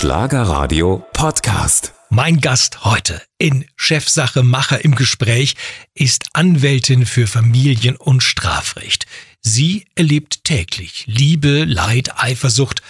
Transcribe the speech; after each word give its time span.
Schlagerradio 0.00 1.04
Podcast. 1.12 1.92
Mein 2.08 2.40
Gast 2.40 2.86
heute 2.86 3.20
in 3.36 3.66
Chefsache 3.76 4.42
Macher 4.42 4.82
im 4.82 4.94
Gespräch 4.94 5.56
ist 5.92 6.24
Anwältin 6.32 7.04
für 7.04 7.26
Familien- 7.26 7.98
und 7.98 8.22
Strafrecht. 8.22 9.04
Sie 9.42 9.84
erlebt 9.96 10.44
täglich 10.44 11.04
Liebe, 11.06 11.64
Leid, 11.64 12.14
Eifersucht 12.16 12.80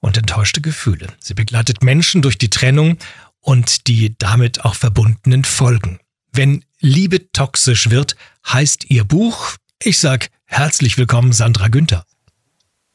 und 0.00 0.16
enttäuschte 0.16 0.60
Gefühle. 0.60 1.06
Sie 1.20 1.34
begleitet 1.34 1.84
Menschen 1.84 2.20
durch 2.20 2.36
die 2.36 2.50
Trennung 2.50 2.98
und 3.38 3.86
die 3.86 4.18
damit 4.18 4.64
auch 4.64 4.74
verbundenen 4.74 5.44
Folgen. 5.44 6.00
Wenn 6.32 6.64
Liebe 6.80 7.30
toxisch 7.30 7.90
wird, 7.90 8.16
heißt 8.44 8.90
ihr 8.90 9.04
Buch, 9.04 9.54
ich 9.80 10.00
sag 10.00 10.30
herzlich 10.46 10.98
willkommen 10.98 11.30
Sandra 11.30 11.68
Günther. 11.68 12.04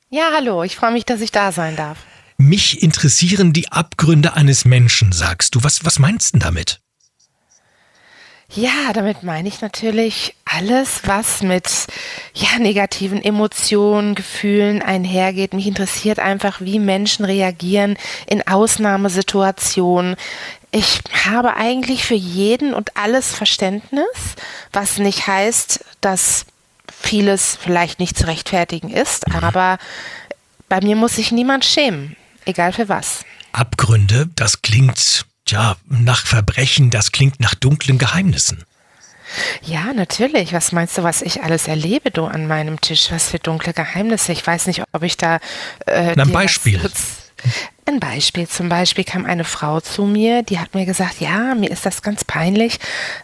Ja, 0.10 0.32
hallo, 0.36 0.62
ich 0.62 0.76
freue 0.76 0.92
mich, 0.92 1.06
dass 1.06 1.22
ich 1.22 1.32
da 1.32 1.54
sein 1.54 1.78
darf. 1.78 2.00
Mich 2.42 2.82
interessieren 2.82 3.54
die 3.54 3.72
Abgründe 3.72 4.34
eines 4.34 4.66
Menschen, 4.66 5.12
sagst 5.12 5.54
du. 5.54 5.64
Was, 5.64 5.86
was 5.86 6.00
meinst 6.00 6.34
du 6.34 6.40
damit? 6.40 6.80
Ja, 8.56 8.92
damit 8.94 9.22
meine 9.22 9.48
ich 9.48 9.62
natürlich 9.62 10.34
alles, 10.44 11.02
was 11.06 11.44
mit 11.44 11.70
ja, 12.34 12.58
negativen 12.58 13.24
Emotionen, 13.24 14.16
Gefühlen 14.16 14.82
einhergeht. 14.82 15.54
Mich 15.54 15.68
interessiert 15.68 16.18
einfach, 16.18 16.62
wie 16.62 16.80
Menschen 16.80 17.26
reagieren 17.26 17.96
in 18.26 18.46
Ausnahmesituationen. 18.48 20.16
Ich 20.72 21.00
habe 21.26 21.56
eigentlich 21.56 22.04
für 22.06 22.16
jeden 22.16 22.74
und 22.74 22.98
alles 22.98 23.36
Verständnis, 23.36 24.36
was 24.74 24.98
nicht 24.98 25.28
heißt, 25.28 25.86
dass 26.02 26.48
vieles 26.90 27.56
vielleicht 27.62 28.00
nicht 28.00 28.18
zu 28.18 28.26
rechtfertigen 28.26 28.90
ist, 28.90 29.28
mhm. 29.28 29.36
aber 29.36 29.78
bei 30.70 30.82
mir 30.82 30.96
muss 30.96 31.18
sich 31.18 31.32
niemand 31.32 31.66
schämen. 31.66 32.18
Egal 32.46 32.74
für 32.74 32.90
was. 32.90 33.26
Abgründe, 33.52 34.30
das 34.36 34.62
klingt 34.62 35.26
ja 35.48 35.76
nach 35.88 36.26
Verbrechen, 36.26 36.90
das 36.90 37.12
klingt 37.12 37.40
nach 37.40 37.56
dunklen 37.56 37.98
Geheimnissen. 37.98 38.64
Ja, 39.62 39.94
natürlich. 39.94 40.54
Was 40.54 40.72
meinst 40.72 40.98
du, 40.98 41.04
was 41.04 41.22
ich 41.22 41.44
alles 41.44 41.68
erlebe, 41.68 42.12
du 42.12 42.26
an 42.26 42.48
meinem 42.48 42.82
Tisch? 42.82 43.12
Was 43.12 43.30
für 43.30 43.40
dunkle 43.40 43.74
Geheimnisse? 43.74 44.32
Ich 44.32 44.46
weiß 44.46 44.68
nicht, 44.68 44.84
ob 44.92 45.04
ich 45.04 45.18
da. 45.18 45.40
Äh, 45.86 46.20
Ein 46.20 46.32
Beispiel. 46.32 46.82
Ein 47.86 48.00
Beispiel. 48.00 48.48
Zum 48.48 48.70
Beispiel 48.70 49.04
kam 49.04 49.26
eine 49.26 49.44
Frau 49.44 49.80
zu 49.80 50.04
mir, 50.04 50.44
die 50.44 50.60
hat 50.60 50.76
mir 50.76 50.86
gesagt, 50.86 51.20
ja, 51.20 51.56
mir 51.56 51.72
ist 51.72 51.84
das 51.86 52.04
ganz 52.04 52.24
peinlich. 52.24 52.80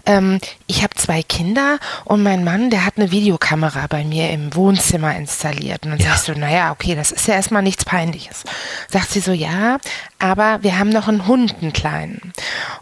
Ähm, 0.08 0.40
ich 0.66 0.82
habe 0.82 0.96
zwei 0.96 1.22
Kinder 1.22 1.78
und 2.06 2.24
mein 2.24 2.44
Mann, 2.44 2.72
der 2.72 2.84
hat 2.84 2.96
eine 2.98 3.12
Videokamera 3.12 3.86
bei 3.88 4.04
mir 4.04 4.32
im 4.32 4.56
Wohnzimmer 4.56 5.16
installiert. 5.16 5.86
Und 5.86 5.92
dann 5.92 6.00
ja. 6.00 6.08
sagst 6.08 6.28
du, 6.28 6.34
naja, 6.34 6.72
okay, 6.72 6.96
das 6.96 7.12
ist 7.12 7.28
ja 7.28 7.36
erstmal 7.36 7.62
nichts 7.62 7.86
Peinliches. 7.86 8.44
Sagt 8.90 9.12
sie 9.12 9.20
so, 9.20 9.32
ja, 9.32 9.78
aber 10.18 10.64
wir 10.64 10.80
haben 10.80 10.90
noch 10.90 11.08
einen 11.08 11.28
Hund, 11.28 11.56
einen 11.62 11.74
kleinen. 11.74 12.34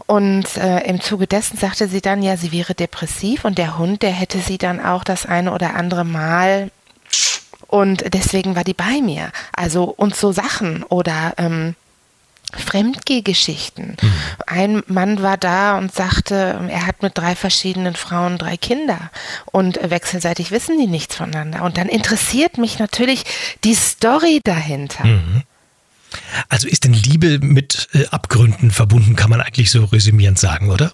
Und 0.06 0.56
äh, 0.56 0.80
im 0.84 1.02
Zuge 1.02 1.26
dessen 1.26 1.58
sagte 1.58 1.88
sie 1.88 2.00
dann, 2.00 2.22
ja, 2.22 2.38
sie 2.38 2.52
wäre 2.52 2.74
depressiv 2.74 3.44
und 3.44 3.58
der 3.58 3.76
Hund, 3.76 4.00
der 4.00 4.12
hätte 4.12 4.38
sie 4.38 4.56
dann 4.56 4.82
auch 4.82 5.04
das 5.04 5.26
eine 5.26 5.52
oder 5.52 5.74
andere 5.74 6.06
Mal 6.06 6.70
und 7.66 8.14
deswegen 8.14 8.56
war 8.56 8.64
die 8.64 8.74
bei 8.74 9.00
mir. 9.02 9.30
Also 9.52 9.84
und 9.84 10.14
so 10.14 10.32
Sachen 10.32 10.82
oder 10.84 11.34
ähm, 11.38 11.74
Fremdgehgeschichten. 12.52 13.96
Mhm. 14.00 14.12
Ein 14.46 14.82
Mann 14.86 15.22
war 15.22 15.36
da 15.36 15.76
und 15.78 15.92
sagte, 15.92 16.60
er 16.68 16.86
hat 16.86 17.02
mit 17.02 17.18
drei 17.18 17.34
verschiedenen 17.34 17.96
Frauen 17.96 18.38
drei 18.38 18.56
Kinder 18.56 19.10
und 19.46 19.78
wechselseitig 19.82 20.50
wissen 20.52 20.78
die 20.78 20.86
nichts 20.86 21.16
voneinander. 21.16 21.62
Und 21.62 21.76
dann 21.76 21.88
interessiert 21.88 22.56
mich 22.58 22.78
natürlich 22.78 23.24
die 23.64 23.74
Story 23.74 24.40
dahinter. 24.44 25.04
Mhm. 25.04 25.42
Also 26.48 26.68
ist 26.68 26.84
denn 26.84 26.92
Liebe 26.92 27.40
mit 27.40 27.88
äh, 27.92 28.06
Abgründen 28.06 28.70
verbunden, 28.70 29.16
kann 29.16 29.30
man 29.30 29.40
eigentlich 29.40 29.70
so 29.70 29.84
resümierend 29.84 30.38
sagen, 30.38 30.70
oder? 30.70 30.92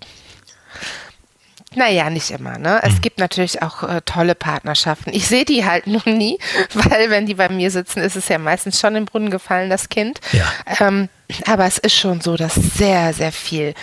Naja, 1.74 2.10
nicht 2.10 2.30
immer. 2.30 2.58
Ne? 2.58 2.80
Es 2.82 2.94
mhm. 2.94 3.00
gibt 3.00 3.18
natürlich 3.18 3.62
auch 3.62 3.82
äh, 3.82 4.00
tolle 4.04 4.34
Partnerschaften. 4.34 5.10
Ich 5.12 5.28
sehe 5.28 5.44
die 5.44 5.64
halt 5.64 5.86
nur 5.86 6.02
nie, 6.06 6.38
weil 6.74 7.10
wenn 7.10 7.26
die 7.26 7.34
bei 7.34 7.48
mir 7.48 7.70
sitzen, 7.70 8.00
ist 8.00 8.16
es 8.16 8.28
ja 8.28 8.38
meistens 8.38 8.80
schon 8.80 8.96
im 8.96 9.04
Brunnen 9.04 9.30
gefallen, 9.30 9.70
das 9.70 9.88
Kind. 9.88 10.20
Ja. 10.32 10.44
Ähm, 10.80 11.08
aber 11.46 11.66
es 11.66 11.78
ist 11.78 11.94
schon 11.94 12.20
so, 12.20 12.36
dass 12.36 12.54
sehr, 12.54 13.12
sehr 13.12 13.32
viel 13.32 13.74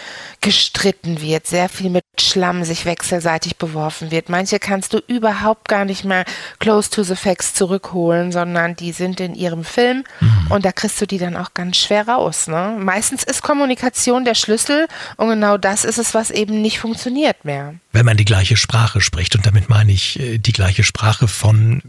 gestritten 0.42 1.22
wird, 1.22 1.48
sehr 1.48 1.68
viel 1.70 1.90
mit 1.90 2.04
Schlamm 2.20 2.64
sich 2.64 2.86
wechselseitig 2.86 3.58
beworfen 3.58 4.12
wird. 4.12 4.30
Manche 4.30 4.60
kannst 4.60 4.94
du 4.94 5.00
überhaupt 5.08 5.68
gar 5.68 5.86
nicht 5.86 6.06
mehr 6.06 6.26
close 6.60 6.90
to 6.90 7.04
the 7.04 7.16
facts 7.16 7.54
zurückholen, 7.54 8.32
sondern 8.32 8.76
die 8.76 8.92
sind 8.92 9.20
in 9.20 9.36
ihrem 9.36 9.64
Film 9.64 10.04
mhm. 10.20 10.48
und 10.50 10.66
da 10.66 10.72
kriegst 10.72 11.02
du 11.02 11.06
die 11.06 11.18
dann 11.18 11.36
auch 11.36 11.54
ganz 11.54 11.78
schwer 11.78 12.08
raus. 12.08 12.48
Ne? 12.48 12.76
Meistens 12.80 13.24
ist 13.24 13.42
Kommunikation 13.42 14.26
der 14.26 14.36
Schlüssel 14.36 14.88
und 15.18 15.30
genau 15.30 15.58
das 15.58 15.84
ist 15.84 15.98
es, 15.98 16.14
was 16.14 16.32
eben 16.32 16.62
nicht 16.62 16.80
funktioniert 16.80 17.44
mehr. 17.44 17.76
Wenn 17.92 18.06
man 18.06 18.18
die 18.18 18.26
gleiche 18.26 18.56
Sprache 18.56 19.02
spricht 19.02 19.36
und 19.36 19.46
damit 19.46 19.70
meine 19.70 19.92
ich 19.92 20.20
äh, 20.20 20.38
die 20.38 20.54
gleiche 20.54 20.84
Sprache 20.84 21.28
von 21.28 21.82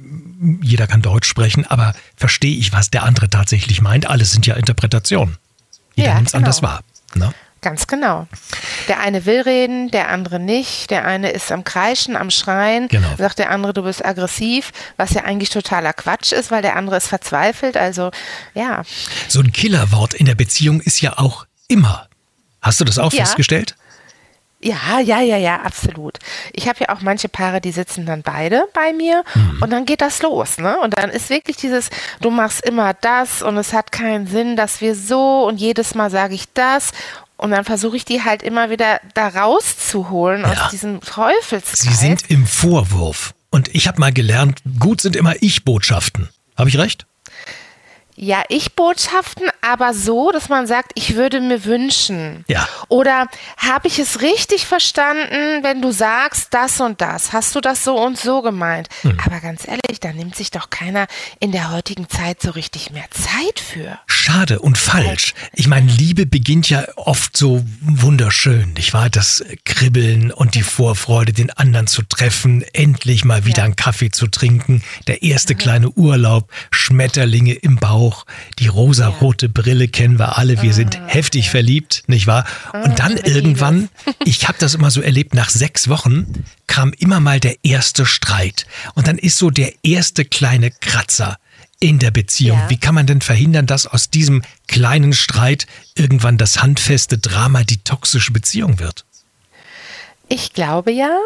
jeder 0.63 0.87
kann 0.87 1.03
Deutsch 1.03 1.29
sprechen, 1.29 1.67
aber 1.67 1.95
verstehe 2.17 2.57
ich, 2.57 2.73
was 2.73 2.91
der 2.91 3.05
andere 3.05 3.29
tatsächlich 3.29 3.83
meint. 3.83 4.09
Alles 4.09 4.33
sind 4.33 4.47
ja 4.47 4.55
Interpretationen. 4.55 5.37
Jeder 6.01 6.15
ja, 6.15 6.21
es 6.21 6.33
genau. 6.33 6.37
anders 6.39 6.63
wahr. 6.63 6.81
Ne? 7.15 7.33
Ganz 7.63 7.87
genau. 7.87 8.27
Der 8.89 9.01
eine 9.01 9.27
will 9.27 9.43
reden, 9.43 9.91
der 9.91 10.09
andere 10.09 10.39
nicht. 10.39 10.91
Der 10.91 11.05
eine 11.05 11.31
ist 11.31 11.53
am 11.53 11.63
Kreischen, 11.63 12.17
am 12.17 12.31
Schreien. 12.31 12.89
Genau. 12.89 13.09
Sagt 13.19 13.39
der 13.39 13.51
andere, 13.51 13.75
du 13.75 13.83
bist 13.83 14.05
aggressiv, 14.05 14.73
was 14.97 15.13
ja 15.13 15.25
eigentlich 15.25 15.51
totaler 15.51 15.93
Quatsch 15.93 16.33
ist, 16.33 16.51
weil 16.51 16.63
der 16.63 16.77
andere 16.77 16.97
ist 16.97 17.09
verzweifelt. 17.09 17.77
Also, 17.77 18.11
ja. 18.55 18.83
So 19.29 19.41
ein 19.41 19.53
Killerwort 19.53 20.15
in 20.15 20.25
der 20.25 20.35
Beziehung 20.35 20.81
ist 20.81 21.03
ja 21.03 21.19
auch 21.19 21.47
immer. 21.69 22.09
Hast 22.63 22.81
du 22.81 22.85
das 22.85 22.99
auch 22.99 23.13
ja. 23.13 23.25
festgestellt? 23.25 23.77
Ja, 24.63 25.01
ja, 25.01 25.21
ja, 25.21 25.39
ja, 25.39 25.63
absolut. 25.63 26.19
Ich 26.53 26.69
habe 26.69 26.81
ja 26.81 26.95
auch 26.95 27.01
manche 27.01 27.31
Paare, 27.31 27.63
die 27.63 27.73
sitzen 27.73 28.05
dann 28.05 28.23
beide 28.23 28.65
bei 28.75 28.93
mir 28.93 29.25
mhm. 29.35 29.63
und 29.63 29.71
dann 29.71 29.87
geht 29.87 30.03
das 30.03 30.21
los, 30.21 30.59
ne? 30.59 30.79
Und 30.81 30.99
dann 30.99 31.09
ist 31.09 31.31
wirklich 31.31 31.57
dieses, 31.57 31.89
du 32.21 32.31
machst 32.31 32.63
immer 32.67 32.93
das 32.93 33.41
und 33.41 33.57
es 33.57 33.73
hat 33.73 33.91
keinen 33.91 34.27
Sinn, 34.27 34.57
dass 34.57 34.83
wir 34.83 34.95
so 34.95 35.47
und 35.47 35.59
jedes 35.59 35.95
Mal 35.95 36.11
sage 36.11 36.35
ich 36.35 36.53
das 36.53 36.93
und 37.39 37.53
dann 37.53 37.65
versuche 37.65 37.97
ich 37.97 38.05
die 38.05 38.23
halt 38.23 38.43
immer 38.43 38.69
wieder 38.69 39.01
da 39.15 39.29
rauszuholen 39.29 40.43
ja. 40.43 40.53
aus 40.53 40.71
diesem 40.71 41.01
Teufelskreis. 41.01 41.81
Sie 41.81 41.95
sind 41.95 42.31
im 42.31 42.47
Vorwurf. 42.47 43.33
Und 43.49 43.75
ich 43.75 43.89
habe 43.89 43.99
mal 43.99 44.13
gelernt, 44.13 44.61
gut 44.79 45.01
sind 45.01 45.17
immer 45.17 45.35
Ich-Botschaften. 45.41 46.29
Habe 46.57 46.69
ich 46.69 46.77
recht? 46.77 47.07
Ja, 48.23 48.43
Ich-Botschaften, 48.51 49.49
aber 49.63 49.95
so, 49.95 50.31
dass 50.31 50.51
man 50.51 50.67
sagt, 50.67 50.93
ich 50.95 51.15
würde 51.15 51.41
mir 51.41 51.65
wünschen. 51.65 52.45
Ja. 52.49 52.69
Oder 52.89 53.29
habe 53.57 53.89
ich 53.89 53.99
es 53.99 54.21
richtig 54.21 54.67
verstanden, 54.67 55.63
wenn 55.63 55.81
du 55.81 55.91
sagst 55.91 56.49
das 56.51 56.83
und 56.83 57.01
das? 57.01 57.33
Hast 57.33 57.55
du 57.55 57.63
das 57.63 57.83
so 57.83 57.97
und 57.97 58.19
so 58.19 58.43
gemeint? 58.43 58.89
Hm. 59.01 59.17
Aber 59.25 59.41
ganz 59.41 59.67
ehrlich, 59.67 60.01
da 60.01 60.13
nimmt 60.13 60.37
sich 60.37 60.51
doch 60.51 60.69
keiner 60.69 61.07
in 61.39 61.51
der 61.51 61.71
heutigen 61.71 62.11
Zeit 62.11 62.43
so 62.43 62.51
richtig 62.51 62.91
mehr 62.91 63.07
Zeit 63.11 63.59
für. 63.59 63.99
Schade 64.05 64.61
und 64.61 64.77
falsch. 64.77 65.33
Ich 65.55 65.67
meine, 65.67 65.91
Liebe 65.91 66.27
beginnt 66.27 66.69
ja 66.69 66.85
oft 66.97 67.39
so 67.39 67.65
wunderschön, 67.81 68.75
nicht 68.75 68.93
wahr? 68.93 69.09
Das 69.09 69.43
Kribbeln 69.65 70.31
und 70.31 70.57
die 70.57 70.63
Vorfreude, 70.63 71.33
den 71.33 71.51
anderen 71.53 71.87
zu 71.87 72.03
treffen, 72.03 72.67
endlich 72.75 73.25
mal 73.25 73.47
wieder 73.47 73.61
ja. 73.61 73.65
einen 73.65 73.77
Kaffee 73.77 74.11
zu 74.11 74.27
trinken, 74.27 74.83
der 75.07 75.23
erste 75.23 75.55
kleine 75.55 75.89
Urlaub, 75.89 76.53
Schmetterlinge 76.71 77.55
im 77.55 77.77
Bauch 77.77 78.10
auch 78.11 78.27
die 78.59 78.67
rosarote 78.67 79.47
ja. 79.47 79.53
Brille 79.55 79.89
kennen 79.89 80.19
wir 80.19 80.37
alle. 80.37 80.61
Wir 80.63 80.75
sind 80.75 80.99
ah, 80.99 81.07
heftig 81.07 81.47
ja. 81.47 81.51
verliebt, 81.53 82.03
nicht 82.07 82.27
wahr? 82.27 82.45
Und 82.73 82.99
dann 82.99 83.17
ah, 83.17 83.27
irgendwann, 83.27 83.89
ich 84.25 84.49
habe 84.49 84.59
das 84.59 84.75
immer 84.75 84.91
so 84.91 85.01
erlebt, 85.01 85.35
nach 85.35 85.51
sechs 85.51 85.89
Wochen 85.89 86.45
kam 86.67 86.93
immer 86.99 87.21
mal 87.21 87.41
der 87.41 87.57
erste 87.63 88.07
Streit. 88.07 88.67
Und 88.95 89.07
dann 89.07 89.19
ist 89.19 89.39
so 89.39 89.51
der 89.51 89.73
erste 89.83 90.25
kleine 90.25 90.71
Kratzer 90.71 91.39
in 91.79 91.99
der 91.99 92.11
Beziehung. 92.11 92.59
Ja. 92.59 92.71
Wie 92.71 92.79
kann 92.79 92.95
man 92.95 93.07
denn 93.07 93.21
verhindern, 93.21 93.67
dass 93.67 93.87
aus 93.87 94.11
diesem 94.11 94.43
kleinen 94.67 95.13
Streit 95.13 95.67
irgendwann 95.95 96.37
das 96.37 96.63
handfeste 96.63 97.19
Drama 97.19 97.65
die 97.65 97.79
toxische 97.79 98.33
Beziehung 98.33 98.79
wird? 98.81 99.05
Ich 100.29 100.53
glaube 100.53 100.93
ja, 100.93 101.17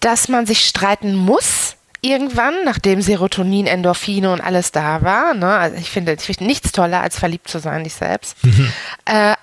dass 0.00 0.28
man 0.28 0.46
sich 0.46 0.66
streiten 0.66 1.14
muss, 1.14 1.73
irgendwann, 2.04 2.54
nachdem 2.64 3.00
Serotonin, 3.00 3.66
Endorphine 3.66 4.32
und 4.32 4.40
alles 4.40 4.72
da 4.72 5.02
war. 5.02 5.34
Ne? 5.34 5.56
Also 5.56 5.76
ich 5.76 5.90
finde, 5.90 6.12
ich 6.12 6.20
finde 6.22 6.44
nichts 6.44 6.72
toller, 6.72 7.00
als 7.00 7.18
verliebt 7.18 7.48
zu 7.48 7.58
sein, 7.58 7.84
ich 7.84 7.94
selbst. 7.94 8.36
Mhm. 8.44 8.72
Äh, 9.06 9.34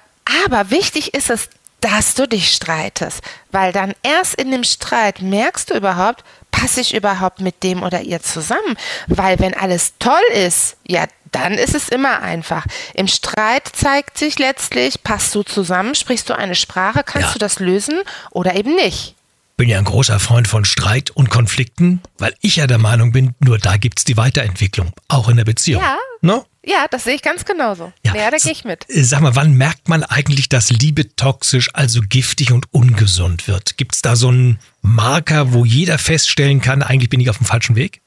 aber 0.46 0.70
wichtig 0.70 1.14
ist 1.14 1.30
es, 1.30 1.50
dass 1.82 2.14
du 2.14 2.28
dich 2.28 2.52
streitest, 2.52 3.22
weil 3.52 3.72
dann 3.72 3.94
erst 4.04 4.36
in 4.36 4.52
dem 4.52 4.64
Streit 4.64 5.22
merkst 5.22 5.72
du 5.72 5.74
überhaupt, 5.74 6.24
passe 6.52 6.82
ich 6.82 6.94
überhaupt 6.94 7.42
mit 7.42 7.64
dem 7.64 7.82
oder 7.82 8.02
ihr 8.02 8.22
zusammen? 8.22 8.78
Weil 9.08 9.40
wenn 9.40 9.56
alles 9.56 9.94
toll 9.98 10.22
ist, 10.34 10.78
ja, 10.88 11.06
dann 11.32 11.54
ist 11.54 11.74
es 11.74 11.90
immer 11.90 12.22
einfach. 12.22 12.66
Im 12.94 13.08
Streit 13.08 13.68
zeigt 13.74 14.18
sich 14.18 14.38
letztlich, 14.38 15.02
passt 15.02 15.34
du 15.34 15.42
zusammen, 15.42 15.96
sprichst 15.96 16.30
du 16.30 16.38
eine 16.38 16.56
Sprache, 16.56 17.04
kannst 17.04 17.30
ja. 17.30 17.34
du 17.34 17.40
das 17.40 17.60
lösen 17.60 18.00
oder 18.30 18.56
eben 18.56 18.76
nicht 18.76 19.16
bin 19.58 19.70
ja 19.70 19.78
ein 19.78 19.86
großer 19.86 20.20
Freund 20.20 20.48
von 20.48 20.66
Streit 20.66 21.12
und 21.12 21.30
Konflikten, 21.30 22.02
weil 22.18 22.34
ich 22.42 22.58
ja 22.58 22.68
der 22.68 22.78
Meinung 22.78 23.12
bin, 23.12 23.36
nur 23.40 23.58
da 23.58 23.78
gibt 23.78 24.00
es 24.00 24.06
die 24.06 24.18
Weiterentwicklung, 24.18 24.92
auch 25.08 25.30
in 25.30 25.38
der 25.38 25.46
Beziehung. 25.46 25.82
Ja. 25.82 25.98
No? 26.22 26.46
Ja, 26.64 26.86
das 26.90 27.06
sehe 27.06 27.16
ich 27.16 27.24
ganz 27.24 27.46
genauso. 27.46 27.92
Ja, 28.06 28.16
ja 28.16 28.30
da 28.30 28.38
gehe 28.38 28.52
ich 28.52 28.64
mit. 28.64 28.86
Äh, 28.88 29.04
sag 29.04 29.22
mal, 29.22 29.36
wann 29.36 29.54
merkt 29.54 29.90
man 29.90 30.04
eigentlich, 30.04 30.48
dass 30.48 30.70
Liebe 30.70 31.16
toxisch, 31.16 31.70
also 31.74 32.02
giftig 32.08 32.52
und 32.52 32.72
ungesund 32.72 33.48
wird? 33.48 33.78
Gibt 33.78 33.96
es 33.96 34.02
da 34.02 34.16
so 34.16 34.28
einen 34.28 34.60
Marker, 34.82 35.54
wo 35.54 35.66
jeder 35.66 35.98
feststellen 35.98 36.62
kann, 36.62 36.84
eigentlich 36.84 37.10
bin 37.10 37.20
ich 37.20 37.30
auf 37.30 37.38
dem 37.38 37.48
falschen 37.48 37.76
Weg? 37.76 38.02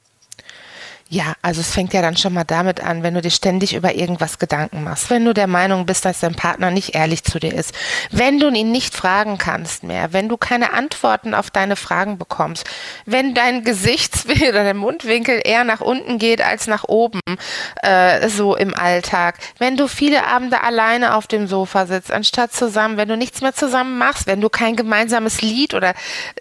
Ja, 1.07 1.35
also 1.43 1.61
es 1.61 1.71
fängt 1.71 1.93
ja 1.93 2.01
dann 2.01 2.17
schon 2.17 2.33
mal 2.33 2.45
damit 2.45 2.83
an, 2.83 3.03
wenn 3.03 3.13
du 3.13 3.21
dir 3.21 3.29
ständig 3.29 3.75
über 3.75 3.93
irgendwas 3.93 4.39
Gedanken 4.39 4.83
machst, 4.83 5.11
wenn 5.11 5.23
du 5.23 5.35
der 5.35 5.45
Meinung 5.45 5.85
bist, 5.85 6.03
dass 6.03 6.21
dein 6.21 6.33
Partner 6.33 6.71
nicht 6.71 6.95
ehrlich 6.95 7.23
zu 7.23 7.37
dir 7.39 7.53
ist, 7.53 7.75
wenn 8.09 8.39
du 8.39 8.49
ihn 8.49 8.71
nicht 8.71 8.95
fragen 8.95 9.37
kannst 9.37 9.83
mehr, 9.83 10.13
wenn 10.13 10.29
du 10.29 10.35
keine 10.35 10.73
Antworten 10.73 11.35
auf 11.35 11.51
deine 11.51 11.75
Fragen 11.75 12.17
bekommst, 12.17 12.67
wenn 13.05 13.35
dein 13.35 13.63
Gesichtswinkel 13.63 14.49
oder 14.49 14.63
der 14.63 14.73
Mundwinkel 14.73 15.41
eher 15.43 15.63
nach 15.63 15.79
unten 15.79 16.17
geht 16.17 16.41
als 16.41 16.65
nach 16.65 16.85
oben, 16.85 17.19
äh, 17.83 18.27
so 18.27 18.55
im 18.55 18.73
Alltag, 18.73 19.37
wenn 19.59 19.77
du 19.77 19.87
viele 19.87 20.25
Abende 20.25 20.63
alleine 20.63 21.13
auf 21.13 21.27
dem 21.27 21.45
Sofa 21.45 21.85
sitzt, 21.85 22.11
anstatt 22.11 22.51
zusammen, 22.51 22.97
wenn 22.97 23.09
du 23.09 23.15
nichts 23.15 23.41
mehr 23.41 23.53
zusammen 23.53 23.99
machst, 23.99 24.25
wenn 24.25 24.41
du 24.41 24.49
kein 24.49 24.75
gemeinsames 24.75 25.43
Lied 25.43 25.75
oder 25.75 25.93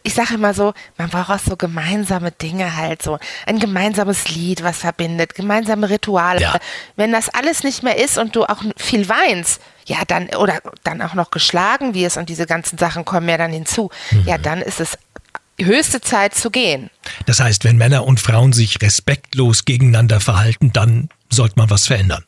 ich 0.05 0.14
sage 0.14 0.34
immer 0.34 0.55
so, 0.55 0.72
man 0.96 1.10
braucht 1.10 1.28
auch 1.28 1.38
so 1.38 1.55
gemeinsame 1.56 2.31
Dinge 2.32 2.78
halt, 2.78 3.02
so 3.02 3.19
ein 3.44 3.58
gemeinsames 3.58 4.28
Lied 4.28 4.54
Lied, 4.55 4.62
was 4.62 4.79
verbindet, 4.79 5.35
gemeinsame 5.35 5.91
Rituale. 5.91 6.41
Ja. 6.41 6.59
Wenn 6.97 7.12
das 7.12 7.29
alles 7.29 7.65
nicht 7.65 7.83
mehr 7.83 7.97
ist 7.97 8.19
und 8.19 8.37
du 8.37 8.45
auch 8.45 8.62
viel 8.77 9.09
weinst, 9.09 9.61
ja, 9.87 9.99
dann, 10.06 10.29
oder 10.37 10.61
dann 10.85 11.03
auch 11.03 11.15
noch 11.15 11.31
geschlagen 11.31 11.95
wirst 11.95 12.17
und 12.17 12.29
diese 12.29 12.47
ganzen 12.47 12.79
Sachen 12.79 13.05
kommen 13.05 13.29
ja 13.29 13.37
dann 13.37 13.53
hinzu, 13.53 13.91
mhm. 14.11 14.25
ja, 14.27 14.39
dann 14.39 14.62
ist 14.62 14.81
es 14.81 14.97
höchste 15.61 16.01
Zeit 16.01 16.35
zu 16.35 16.51
gehen. 16.51 16.91
Das 17.27 17.41
heißt, 17.41 17.65
wenn 17.65 17.77
Männer 17.77 18.05
und 18.05 18.21
Frauen 18.21 18.53
sich 18.53 18.81
respektlos 18.81 19.65
gegeneinander 19.65 20.21
verhalten, 20.21 20.73
dann 20.73 21.09
sollte 21.31 21.55
man 21.56 21.71
was 21.71 21.87
verändern. 21.87 22.25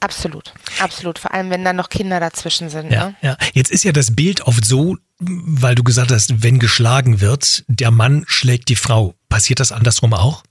Absolut, 0.00 0.54
absolut. 0.78 1.18
Vor 1.18 1.34
allem, 1.34 1.50
wenn 1.50 1.62
dann 1.62 1.76
noch 1.76 1.90
Kinder 1.90 2.20
dazwischen 2.20 2.70
sind. 2.70 2.90
Ja, 2.90 3.08
ne? 3.08 3.16
ja. 3.20 3.36
Jetzt 3.52 3.70
ist 3.70 3.84
ja 3.84 3.92
das 3.92 4.16
Bild 4.16 4.40
oft 4.40 4.64
so, 4.64 4.96
weil 5.18 5.74
du 5.74 5.82
gesagt 5.84 6.10
hast, 6.10 6.42
wenn 6.42 6.58
geschlagen 6.58 7.20
wird, 7.20 7.64
der 7.68 7.90
Mann 7.90 8.24
schlägt 8.26 8.70
die 8.70 8.76
Frau. 8.76 9.14
Passiert 9.28 9.60
das 9.60 9.72
andersrum 9.72 10.14
auch? 10.14 10.42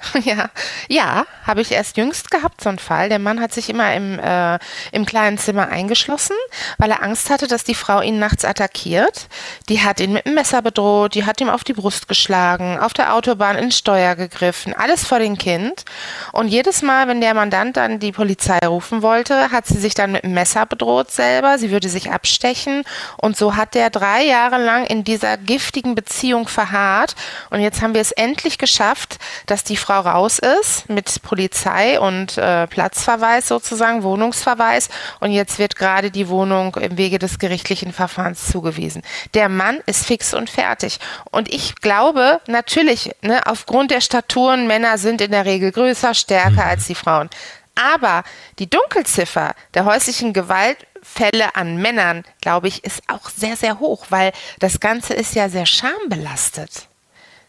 Ja, 0.24 0.50
ja, 0.88 1.26
habe 1.46 1.60
ich 1.60 1.72
erst 1.72 1.96
jüngst 1.96 2.30
gehabt, 2.30 2.60
so 2.60 2.68
einen 2.68 2.78
Fall. 2.78 3.08
Der 3.08 3.18
Mann 3.18 3.40
hat 3.40 3.52
sich 3.52 3.68
immer 3.68 3.94
im, 3.94 4.18
äh, 4.18 4.58
im 4.92 5.06
kleinen 5.06 5.38
Zimmer 5.38 5.68
eingeschlossen, 5.68 6.36
weil 6.78 6.90
er 6.90 7.02
Angst 7.02 7.30
hatte, 7.30 7.46
dass 7.46 7.64
die 7.64 7.74
Frau 7.74 8.00
ihn 8.00 8.18
nachts 8.18 8.44
attackiert. 8.44 9.28
Die 9.68 9.82
hat 9.82 10.00
ihn 10.00 10.12
mit 10.12 10.26
einem 10.26 10.34
Messer 10.34 10.62
bedroht, 10.62 11.14
die 11.14 11.24
hat 11.24 11.40
ihm 11.40 11.48
auf 11.48 11.64
die 11.64 11.74
Brust 11.74 12.08
geschlagen, 12.08 12.78
auf 12.78 12.92
der 12.92 13.14
Autobahn 13.14 13.56
ins 13.56 13.78
Steuer 13.78 14.16
gegriffen, 14.16 14.74
alles 14.74 15.04
vor 15.04 15.18
dem 15.18 15.38
Kind. 15.38 15.84
Und 16.32 16.48
jedes 16.48 16.82
Mal, 16.82 17.08
wenn 17.08 17.20
der 17.20 17.34
Mandant 17.34 17.76
dann 17.76 17.98
die 17.98 18.12
Polizei 18.12 18.58
rufen 18.66 19.02
wollte, 19.02 19.50
hat 19.50 19.66
sie 19.66 19.78
sich 19.78 19.94
dann 19.94 20.12
mit 20.12 20.24
einem 20.24 20.34
Messer 20.34 20.66
bedroht 20.66 21.10
selber, 21.10 21.58
sie 21.58 21.70
würde 21.70 21.88
sich 21.88 22.10
abstechen. 22.10 22.84
Und 23.18 23.36
so 23.36 23.56
hat 23.56 23.74
der 23.74 23.90
drei 23.90 24.24
Jahre 24.24 24.62
lang 24.62 24.86
in 24.86 25.04
dieser 25.04 25.36
giftigen 25.36 25.94
Beziehung 25.94 26.48
verharrt. 26.48 27.14
Und 27.50 27.60
jetzt 27.60 27.82
haben 27.82 27.94
wir 27.94 28.00
es 28.00 28.12
endlich 28.12 28.58
geschafft, 28.58 29.18
dass 29.46 29.64
die 29.64 29.76
Frau 29.76 29.85
raus 29.94 30.38
ist 30.38 30.88
mit 30.88 31.22
Polizei 31.22 31.98
und 32.00 32.36
äh, 32.38 32.66
Platzverweis 32.66 33.48
sozusagen, 33.48 34.02
Wohnungsverweis. 34.02 34.88
Und 35.20 35.32
jetzt 35.32 35.58
wird 35.58 35.76
gerade 35.76 36.10
die 36.10 36.28
Wohnung 36.28 36.74
im 36.76 36.98
Wege 36.98 37.18
des 37.18 37.38
gerichtlichen 37.38 37.92
Verfahrens 37.92 38.46
zugewiesen. 38.48 39.02
Der 39.34 39.48
Mann 39.48 39.80
ist 39.86 40.06
fix 40.06 40.34
und 40.34 40.50
fertig. 40.50 40.98
Und 41.30 41.52
ich 41.52 41.76
glaube 41.76 42.40
natürlich, 42.46 43.10
ne, 43.22 43.46
aufgrund 43.46 43.90
der 43.90 44.00
Staturen, 44.00 44.66
Männer 44.66 44.98
sind 44.98 45.20
in 45.20 45.30
der 45.30 45.44
Regel 45.44 45.72
größer, 45.72 46.14
stärker 46.14 46.50
mhm. 46.50 46.70
als 46.70 46.86
die 46.86 46.94
Frauen. 46.94 47.30
Aber 47.76 48.24
die 48.58 48.70
Dunkelziffer 48.70 49.54
der 49.74 49.84
häuslichen 49.84 50.32
Gewaltfälle 50.32 51.54
an 51.54 51.76
Männern, 51.76 52.24
glaube 52.40 52.68
ich, 52.68 52.84
ist 52.84 53.02
auch 53.08 53.28
sehr, 53.28 53.56
sehr 53.56 53.78
hoch, 53.78 54.06
weil 54.08 54.32
das 54.58 54.80
Ganze 54.80 55.14
ist 55.14 55.34
ja 55.34 55.48
sehr 55.48 55.66
schambelastet. 55.66 56.88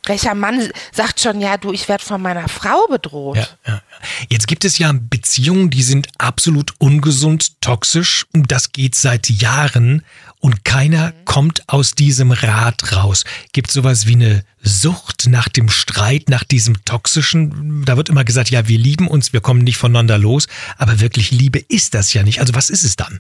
Welcher 0.08 0.36
Mann 0.36 0.70
sagt 0.92 1.20
schon, 1.20 1.42
ja, 1.42 1.58
du, 1.58 1.74
ich 1.74 1.88
werde 1.90 2.04
von 2.04 2.22
meiner 2.22 2.48
Frau 2.48 2.88
bedroht? 2.90 3.38
Ja, 3.38 3.48
ja. 3.68 3.82
Jetzt 4.30 4.48
gibt 4.48 4.64
es 4.66 4.78
ja 4.78 4.94
Beziehungen, 4.94 5.70
die 5.70 5.84
sind 5.84 6.08
absolut 6.18 6.74
ungesund, 6.78 7.62
toxisch. 7.62 8.26
Das 8.34 8.72
geht 8.72 8.96
seit 8.96 9.30
Jahren 9.30 10.04
und 10.40 10.64
keiner 10.64 11.08
mhm. 11.08 11.26
kommt 11.26 11.64
aus 11.68 11.92
diesem 11.92 12.32
Rad 12.32 12.96
raus. 12.96 13.24
Gibt 13.54 13.72
sowas 13.72 14.06
wie 14.08 14.16
eine 14.16 14.44
Sucht 14.62 15.28
nach 15.28 15.50
dem 15.50 15.70
Streit, 15.70 16.30
nach 16.30 16.44
diesem 16.44 16.84
toxischen? 16.86 17.84
Da 17.86 17.98
wird 17.98 18.10
immer 18.10 18.24
gesagt, 18.24 18.50
ja, 18.50 18.68
wir 18.68 18.78
lieben 18.78 19.08
uns, 19.08 19.34
wir 19.34 19.42
kommen 19.42 19.64
nicht 19.64 19.78
voneinander 19.78 20.18
los. 20.18 20.48
Aber 20.78 21.00
wirklich 21.00 21.32
Liebe 21.32 21.60
ist 21.60 21.94
das 21.94 22.14
ja 22.14 22.24
nicht. 22.24 22.40
Also 22.40 22.54
was 22.54 22.70
ist 22.70 22.84
es 22.84 22.96
dann? 22.96 23.20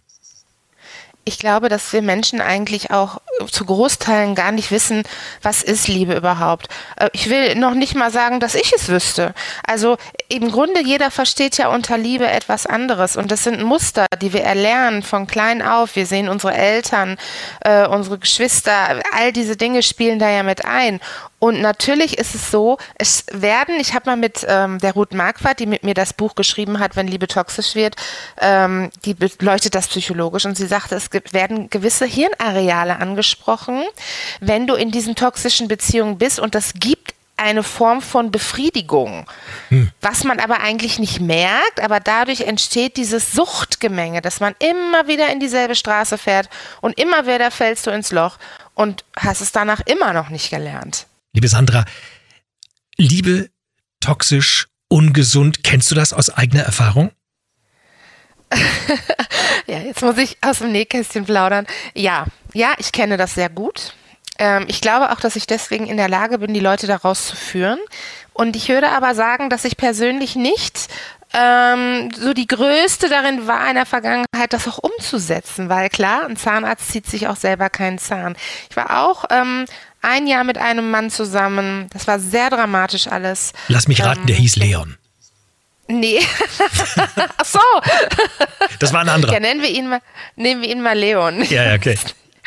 Ich 1.27 1.39
glaube, 1.39 1.67
dass 1.67 1.91
wir 1.91 2.01
Menschen 2.01 2.39
eigentlich 2.39 2.91
auch 2.91 3.19
zu 3.51 3.65
Großteilen 3.65 4.33
gar 4.33 4.51
nicht 4.51 4.71
wissen, 4.71 5.03
was 5.41 5.61
ist 5.61 5.87
Liebe 5.87 6.15
überhaupt. 6.15 6.69
Äh, 6.95 7.09
ich 7.11 7.29
will 7.29 7.55
noch 7.55 7.73
nicht 7.73 7.95
mal 7.95 8.11
sagen, 8.11 8.39
dass 8.39 8.55
ich 8.55 8.73
es 8.73 8.87
wüsste. 8.87 9.33
Also 9.65 9.97
im 10.29 10.51
Grunde 10.51 10.81
jeder 10.83 11.09
versteht 11.09 11.57
ja 11.57 11.69
unter 11.69 11.97
Liebe 11.97 12.27
etwas 12.27 12.65
anderes 12.65 13.15
und 13.15 13.31
das 13.31 13.43
sind 13.43 13.63
Muster, 13.63 14.05
die 14.21 14.33
wir 14.33 14.43
erlernen 14.43 15.01
von 15.03 15.25
klein 15.25 15.61
auf. 15.61 15.95
Wir 15.95 16.05
sehen 16.05 16.27
unsere 16.27 16.53
Eltern, 16.53 17.17
äh, 17.61 17.87
unsere 17.87 18.19
Geschwister, 18.19 19.01
all 19.13 19.31
diese 19.31 19.55
Dinge 19.55 19.83
spielen 19.83 20.19
da 20.19 20.29
ja 20.29 20.43
mit 20.43 20.65
ein. 20.65 20.99
Und 21.39 21.61
natürlich 21.61 22.17
ist 22.17 22.35
es 22.35 22.49
so, 22.49 22.77
es 22.95 23.25
werden, 23.31 23.79
ich 23.79 23.93
habe 23.93 24.09
mal 24.09 24.17
mit 24.17 24.45
ähm, 24.47 24.79
der 24.79 24.93
Ruth 24.93 25.13
Marquardt, 25.13 25.59
die 25.59 25.67
mit 25.67 25.83
mir 25.83 25.93
das 25.93 26.13
Buch 26.13 26.35
geschrieben 26.35 26.79
hat, 26.79 26.95
wenn 26.95 27.07
Liebe 27.07 27.27
toxisch 27.27 27.75
wird, 27.75 27.95
ähm, 28.41 28.89
die 29.05 29.13
beleuchtet 29.13 29.75
das 29.75 29.87
psychologisch 29.87 30.45
und 30.45 30.57
sie 30.57 30.67
sagte, 30.67 30.95
es 30.95 31.09
gibt, 31.09 31.33
werden 31.33 31.69
gewisse 31.69 32.05
Hirnareale 32.05 32.97
angesprochen, 32.97 33.83
wenn 34.39 34.67
du 34.67 34.73
in 34.73 34.91
diesen 34.91 35.15
toxischen 35.15 35.67
Beziehungen 35.67 36.17
bist 36.17 36.39
und 36.39 36.55
das 36.55 36.73
gibt 36.73 37.16
eine 37.37 37.63
Form 37.63 38.01
von 38.01 38.31
Befriedigung, 38.31 39.25
hm. 39.69 39.91
was 40.01 40.23
man 40.23 40.39
aber 40.39 40.59
eigentlich 40.59 40.99
nicht 40.99 41.19
merkt, 41.19 41.79
aber 41.81 41.99
dadurch 41.99 42.41
entsteht 42.41 42.97
dieses 42.97 43.31
Suchtgemenge, 43.31 44.21
dass 44.21 44.39
man 44.39 44.55
immer 44.59 45.07
wieder 45.07 45.31
in 45.31 45.39
dieselbe 45.39 45.75
Straße 45.75 46.17
fährt 46.17 46.49
und 46.81 46.99
immer 46.99 47.27
wieder 47.27 47.51
fällst 47.51 47.85
du 47.87 47.91
ins 47.91 48.11
Loch 48.11 48.37
und 48.73 49.05
hast 49.15 49.41
es 49.41 49.51
danach 49.51 49.81
immer 49.85 50.13
noch 50.13 50.29
nicht 50.29 50.49
gelernt. 50.49 51.05
Liebe 51.33 51.47
Sandra, 51.47 51.85
Liebe 52.97 53.49
toxisch, 53.99 54.67
ungesund, 54.87 55.63
kennst 55.63 55.91
du 55.91 55.95
das 55.95 56.13
aus 56.13 56.29
eigener 56.31 56.63
Erfahrung? 56.63 57.11
ja, 59.67 59.79
jetzt 59.79 60.01
muss 60.01 60.17
ich 60.17 60.37
aus 60.41 60.59
dem 60.59 60.71
Nähkästchen 60.71 61.25
plaudern. 61.25 61.67
Ja, 61.93 62.25
ja, 62.53 62.73
ich 62.77 62.91
kenne 62.91 63.17
das 63.17 63.35
sehr 63.35 63.49
gut. 63.49 63.93
Ähm, 64.39 64.65
ich 64.67 64.81
glaube 64.81 65.11
auch, 65.11 65.19
dass 65.19 65.35
ich 65.35 65.47
deswegen 65.47 65.87
in 65.87 65.97
der 65.97 66.09
Lage 66.09 66.39
bin, 66.39 66.53
die 66.53 66.59
Leute 66.59 66.87
daraus 66.87 67.27
zu 67.27 67.35
führen. 67.35 67.79
Und 68.33 68.55
ich 68.55 68.69
würde 68.69 68.89
aber 68.89 69.15
sagen, 69.15 69.49
dass 69.49 69.65
ich 69.65 69.77
persönlich 69.77 70.35
nicht 70.35 70.87
ähm, 71.33 72.09
so 72.17 72.33
die 72.33 72.47
größte 72.47 73.09
darin 73.09 73.47
war 73.47 73.67
in 73.67 73.75
der 73.75 73.85
Vergangenheit, 73.85 74.53
das 74.53 74.67
auch 74.67 74.77
umzusetzen, 74.77 75.69
weil 75.69 75.89
klar, 75.89 76.25
ein 76.25 76.37
Zahnarzt 76.37 76.89
zieht 76.89 77.05
sich 77.05 77.27
auch 77.27 77.35
selber 77.35 77.69
keinen 77.69 77.97
Zahn. 77.97 78.35
Ich 78.69 78.77
war 78.77 79.03
auch 79.03 79.25
ähm, 79.29 79.65
ein 80.01 80.27
Jahr 80.27 80.43
mit 80.43 80.57
einem 80.57 80.89
Mann 80.89 81.09
zusammen. 81.09 81.87
Das 81.91 82.07
war 82.07 82.19
sehr 82.19 82.49
dramatisch 82.49 83.07
alles. 83.07 83.53
Lass 83.67 83.87
mich 83.87 84.03
raten, 84.03 84.21
ähm, 84.21 84.27
der 84.27 84.35
hieß 84.35 84.55
Leon. 84.55 84.97
Nee. 85.89 86.19
Ach 87.37 87.45
so. 87.45 87.59
Das 88.79 88.93
war 88.93 89.01
ein 89.01 89.09
anderer. 89.09 89.33
Ja, 89.33 89.39
nennen 89.39 89.61
wir 89.61 89.69
ihn 89.69 89.87
mal, 89.87 90.01
nehmen 90.35 90.61
wir 90.61 90.69
ihn 90.69 90.81
mal 90.81 90.97
Leon. 90.97 91.43
Ja, 91.43 91.73
okay. 91.73 91.97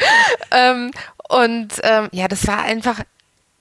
ähm, 0.50 0.90
und 1.30 1.80
ähm, 1.84 2.08
ja, 2.10 2.26
das 2.26 2.46
war 2.48 2.62
einfach, 2.62 3.00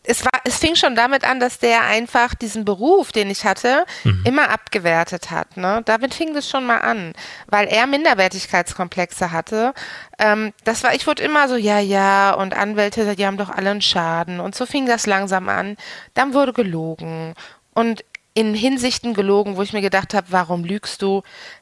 es 0.04 0.26
war, 0.26 0.42
es 0.44 0.58
fing 0.58 0.76
schon 0.76 0.96
damit 0.96 1.24
an, 1.24 1.40
dass 1.40 1.60
der 1.60 1.84
einfach 1.84 2.34
diesen 2.34 2.66
Beruf, 2.66 3.12
den 3.12 3.30
ich 3.30 3.46
hatte, 3.46 3.86
mhm. 4.04 4.24
immer 4.26 4.50
abgewertet 4.50 5.30
hat. 5.30 5.56
Ne? 5.56 5.84
Damit 5.86 6.16
fing 6.16 6.34
das 6.34 6.50
schon 6.50 6.66
mal 6.66 6.80
an, 6.80 7.14
weil 7.48 7.68
er 7.68 7.86
Minderwertigkeitskomplexe 7.86 9.32
hatte. 9.32 9.76
Ähm, 10.18 10.52
das 10.64 10.84
war, 10.84 10.96
ich 10.96 11.06
wurde 11.06 11.22
immer 11.22 11.48
so, 11.48 11.56
ja, 11.56 11.80
ja, 11.80 12.34
und 12.34 12.56
Anwälte, 12.56 13.16
die 13.16 13.26
haben 13.26 13.38
doch 13.38 13.50
alle 13.50 13.70
einen 13.70 13.82
Schaden. 13.84 14.40
Und 14.40 14.56
so 14.56 14.66
fing 14.66 14.88
das 14.88 15.06
langsam 15.06 15.48
an. 15.48 15.78
Dann 16.16 16.34
wurde 16.34 16.54
gelogen. 16.54 17.36
Und 17.76 18.04
in 18.34 18.56
Hinsichten 18.56 19.14
gelogen, 19.14 19.58
wo 19.58 19.62
ich 19.62 19.74
mir 19.74 19.82
gedacht 19.82 20.16
habe, 20.16 20.28
warum 20.30 20.64
lügst 20.64 21.04
du? 21.04 21.22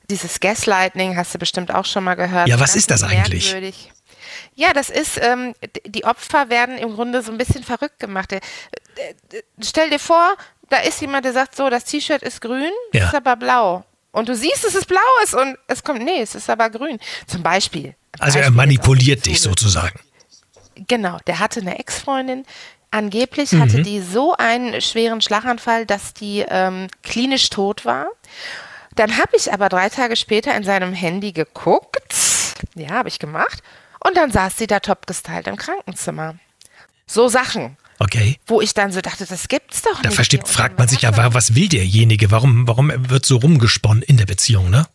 Dieses 0.10 0.40
Gaslighting 0.40 1.18
hast 1.18 1.34
du 1.34 1.40
bestimmt 1.40 1.74
auch 1.74 1.86
schon 1.86 2.06
mal 2.06 2.16
gehört. 2.16 2.48
Ja, 2.48 2.60
was 2.60 2.78
ist 2.78 2.92
das 2.92 3.04
eigentlich? 3.04 3.52
Merkwürdig. 3.52 3.92
Ja, 4.58 4.74
das 4.74 4.90
ist, 4.90 5.20
ähm, 5.22 5.54
die 5.86 6.04
Opfer 6.04 6.50
werden 6.50 6.78
im 6.78 6.96
Grunde 6.96 7.22
so 7.22 7.32
ein 7.32 7.38
bisschen 7.38 7.64
verrückt 7.64 8.00
gemacht. 8.00 8.32
Äh, 8.32 8.42
äh, 8.98 9.44
stell 9.62 9.90
dir 9.90 10.00
vor, 10.00 10.36
da 10.70 10.78
ist 10.80 11.00
jemand, 11.00 11.26
der 11.26 11.34
sagt 11.34 11.56
so, 11.56 11.70
das 11.70 11.86
T-Shirt 11.86 12.24
ist 12.24 12.42
grün, 12.42 12.72
ja. 12.92 13.08
ist 13.08 13.16
aber 13.16 13.36
blau. 13.36 13.86
Und 14.12 14.30
du 14.30 14.36
siehst, 14.36 14.66
dass 14.66 14.74
es 14.74 14.86
blau 14.86 15.00
ist 15.24 15.36
und 15.36 15.58
es 15.68 15.84
kommt, 15.84 16.04
nee, 16.04 16.22
es 16.22 16.34
ist 16.34 16.50
aber 16.50 16.72
grün. 16.72 16.98
Zum 17.28 17.44
Beispiel. 17.44 17.96
Also 18.20 18.40
er 18.40 18.50
manipuliert 18.50 19.28
dich 19.28 19.40
sozusagen. 19.40 20.00
Genau, 20.88 21.20
der 21.28 21.40
hatte 21.40 21.62
eine 21.62 21.78
Ex-Freundin, 21.78 22.44
Angeblich 22.90 23.52
mhm. 23.52 23.62
hatte 23.62 23.82
die 23.82 24.00
so 24.00 24.34
einen 24.38 24.82
schweren 24.82 25.22
Schlaganfall, 25.22 25.86
dass 25.86 26.14
die 26.14 26.46
ähm, 26.48 26.88
klinisch 27.04 27.50
tot 27.50 27.86
war. 27.86 28.08
Dann 28.96 29.18
habe 29.18 29.36
ich 29.36 29.54
aber 29.54 29.70
drei 29.70 29.90
Tage 29.90 30.16
später 30.16 30.56
in 30.56 30.64
seinem 30.64 30.94
Handy 30.94 31.34
geguckt. 31.34 32.02
Ja, 32.76 32.92
habe 32.92 33.10
ich 33.10 33.20
gemacht. 33.20 33.62
Und 34.04 34.16
dann 34.18 34.32
saß 34.32 34.58
sie 34.58 34.68
da 34.68 34.80
top 34.80 35.08
gestylt 35.08 35.48
im 35.48 35.56
Krankenzimmer. 35.56 36.36
So 37.08 37.28
Sachen. 37.28 37.78
Okay. 38.00 38.38
Wo 38.46 38.62
ich 38.62 38.74
dann 38.74 38.92
so 38.92 39.02
dachte, 39.02 39.26
das 39.26 39.48
gibt's 39.48 39.82
doch 39.82 40.02
Da 40.02 40.10
nicht. 40.10 40.16
versteht, 40.16 40.42
Und 40.44 40.50
fragt 40.50 40.78
man 40.78 40.88
sich 40.88 41.02
ja, 41.02 41.34
was 41.34 41.56
will 41.56 41.68
derjenige? 41.68 42.30
Warum, 42.32 42.68
warum 42.68 42.92
wird 43.10 43.26
so 43.26 43.38
rumgesponnen 43.38 44.04
in 44.04 44.18
der 44.18 44.26
Beziehung, 44.28 44.70
ne? 44.70 44.86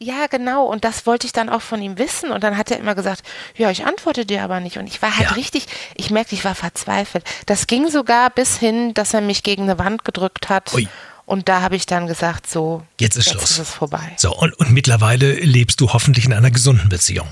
Ja, 0.00 0.28
genau. 0.28 0.64
Und 0.66 0.84
das 0.84 1.06
wollte 1.06 1.26
ich 1.26 1.32
dann 1.32 1.48
auch 1.48 1.62
von 1.62 1.82
ihm 1.82 1.98
wissen. 1.98 2.30
Und 2.30 2.44
dann 2.44 2.56
hat 2.56 2.70
er 2.70 2.78
immer 2.78 2.94
gesagt, 2.94 3.22
ja, 3.56 3.68
ich 3.72 3.84
antworte 3.84 4.24
dir 4.24 4.44
aber 4.44 4.60
nicht. 4.60 4.76
Und 4.76 4.86
ich 4.86 5.02
war 5.02 5.16
halt 5.16 5.30
Ja. 5.30 5.34
richtig, 5.34 5.66
ich 5.96 6.10
merkte, 6.10 6.36
ich 6.36 6.44
war 6.44 6.54
verzweifelt. 6.54 7.24
Das 7.46 7.66
ging 7.66 7.90
sogar 7.90 8.30
bis 8.30 8.56
hin, 8.58 8.94
dass 8.94 9.12
er 9.12 9.20
mich 9.20 9.42
gegen 9.42 9.64
eine 9.64 9.76
Wand 9.80 10.04
gedrückt 10.04 10.48
hat. 10.48 10.72
Ui. 10.74 10.86
Und 11.26 11.48
da 11.48 11.60
habe 11.62 11.74
ich 11.74 11.86
dann 11.86 12.06
gesagt, 12.06 12.48
so, 12.48 12.84
Jetzt 13.00 13.16
ist 13.16 13.26
jetzt 13.26 13.32
Schluss. 13.34 13.50
ist 13.50 13.58
es 13.58 13.74
vorbei. 13.74 14.12
So, 14.16 14.32
und, 14.36 14.54
und 14.60 14.70
mittlerweile 14.70 15.32
lebst 15.32 15.80
du 15.80 15.92
hoffentlich 15.92 16.24
in 16.26 16.32
einer 16.32 16.52
gesunden 16.52 16.88
Beziehung. 16.88 17.26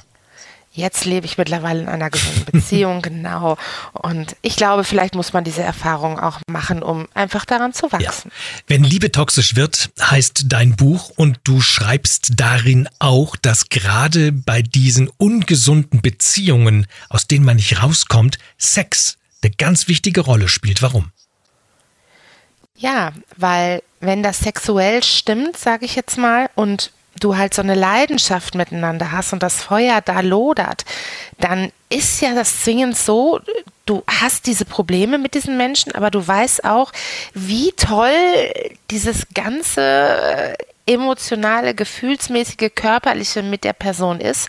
Jetzt 0.77 1.07
lebe 1.07 1.25
ich 1.25 1.39
mittlerweile 1.39 1.81
in 1.81 1.89
einer 1.89 2.11
gesunden 2.11 2.45
Beziehung, 2.53 3.01
genau. 3.01 3.57
Und 3.93 4.37
ich 4.43 4.57
glaube, 4.57 4.85
vielleicht 4.85 5.15
muss 5.15 5.33
man 5.33 5.43
diese 5.43 5.63
Erfahrung 5.63 6.21
auch 6.21 6.39
machen, 6.51 6.83
um 6.83 7.09
einfach 7.15 7.47
daran 7.47 7.73
zu 7.73 7.87
Ja. 7.87 7.93
wachsen. 7.93 8.31
Wenn 8.67 8.85
Liebe 8.85 9.11
toxisch 9.11 9.57
wird, 9.57 9.89
heißt 10.01 10.45
dein 10.49 10.77
Buch 10.77 11.11
und 11.17 11.41
du 11.45 11.63
schreibst 11.63 12.33
darin 12.37 12.91
auch, 12.99 13.37
dass 13.37 13.71
gerade 13.71 14.33
bei 14.33 14.61
diesen 14.61 15.09
ungesunden 15.17 16.03
Beziehungen, 16.03 16.87
aus 17.09 17.27
denen 17.27 17.47
man 17.47 17.57
nicht 17.57 17.83
rauskommt, 17.83 18.39
Sex 18.59 19.17
eine 19.43 19.53
ganz 19.53 19.89
wichtige 19.89 20.21
Rolle 20.21 20.47
spielt. 20.49 20.83
Warum? 20.83 21.11
Ja, 22.77 23.13
weil 23.39 23.83
wenn 24.01 24.23
das 24.23 24.41
sexuell 24.41 25.03
stimmt, 25.03 25.57
sage 25.57 25.87
ich 25.87 25.95
jetzt 25.95 26.19
mal, 26.19 26.51
und 26.55 26.93
du 27.21 27.37
halt 27.37 27.55
so 27.55 27.63
eine 27.63 27.75
Leidenschaft 27.75 28.55
miteinander 28.55 29.13
hast 29.13 29.33
und 29.33 29.43
das 29.43 29.63
Feuer 29.63 30.01
da 30.01 30.21
lodert, 30.21 30.85
dann 31.39 31.73
ist 31.89 32.21
ja 32.21 32.35
das 32.35 32.63
zwingend 32.63 32.97
so, 32.97 33.41
du 33.87 34.03
hast 34.07 34.47
diese 34.47 34.65
Probleme 34.65 35.19
mit 35.19 35.35
diesen 35.35 35.57
Menschen, 35.57 35.93
aber 35.95 36.11
du 36.11 36.27
weißt 36.27 36.65
auch, 36.65 36.93
wie 37.35 37.73
toll 37.73 38.11
dieses 38.91 39.27
ganze 39.35 39.81
äh, 39.81 40.55
emotionale, 40.87 41.75
gefühlsmäßige, 41.75 42.71
körperliche 42.75 43.43
mit 43.43 43.65
der 43.65 43.73
Person 43.73 44.21
ist. 44.21 44.49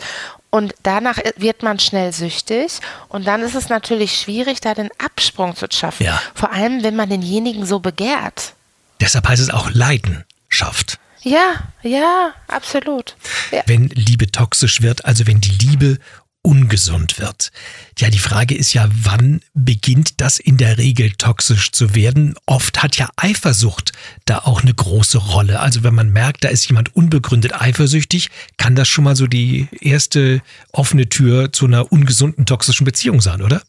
Und 0.49 0.73
danach 0.83 1.19
wird 1.35 1.61
man 1.61 1.77
schnell 1.77 2.13
süchtig 2.13 2.79
und 3.09 3.27
dann 3.27 3.41
ist 3.41 3.53
es 3.53 3.69
natürlich 3.69 4.17
schwierig, 4.17 4.61
da 4.61 4.73
den 4.73 4.89
Absprung 5.03 5.55
zu 5.55 5.67
schaffen. 5.69 6.05
Ja. 6.05 6.21
Vor 6.33 6.51
allem, 6.51 6.83
wenn 6.83 6.95
man 6.95 7.09
denjenigen 7.09 7.65
so 7.65 7.79
begehrt. 7.79 8.53
Deshalb 9.01 9.27
heißt 9.27 9.41
es 9.41 9.49
auch 9.49 9.69
Leidenschaft. 9.71 10.99
Ja, 11.21 11.73
ja, 11.83 12.33
absolut. 12.47 13.15
Ja. 13.51 13.63
wenn 13.65 13.89
Liebe 13.89 14.31
toxisch 14.31 14.81
wird, 14.81 15.05
also 15.05 15.27
wenn 15.27 15.41
die 15.41 15.65
Liebe 15.65 15.97
ungesund 16.47 17.19
wird. 17.19 17.51
Ja, 17.97 18.09
die 18.09 18.19
Frage 18.19 18.55
ist 18.55 18.73
ja, 18.73 18.87
wann 18.89 19.41
beginnt 19.53 20.21
das 20.21 20.39
in 20.39 20.55
der 20.55 20.77
Regel 20.77 21.11
toxisch 21.11 21.73
zu 21.73 21.93
werden? 21.93 22.35
Oft 22.45 22.81
hat 22.81 22.97
ja 22.97 23.09
Eifersucht 23.17 23.91
da 24.23 24.39
auch 24.39 24.61
eine 24.61 24.73
große 24.73 25.17
Rolle. 25.17 25.59
Also 25.59 25.83
wenn 25.83 25.93
man 25.93 26.09
merkt, 26.09 26.45
da 26.45 26.47
ist 26.47 26.65
jemand 26.69 26.95
unbegründet 26.95 27.59
eifersüchtig, 27.59 28.29
kann 28.55 28.75
das 28.75 28.87
schon 28.87 29.03
mal 29.03 29.17
so 29.17 29.27
die 29.27 29.67
erste 29.81 30.41
offene 30.71 31.09
Tür 31.09 31.51
zu 31.51 31.65
einer 31.65 31.91
ungesunden 31.91 32.45
toxischen 32.45 32.85
Beziehung 32.85 33.19
sein, 33.19 33.41
oder? 33.41 33.61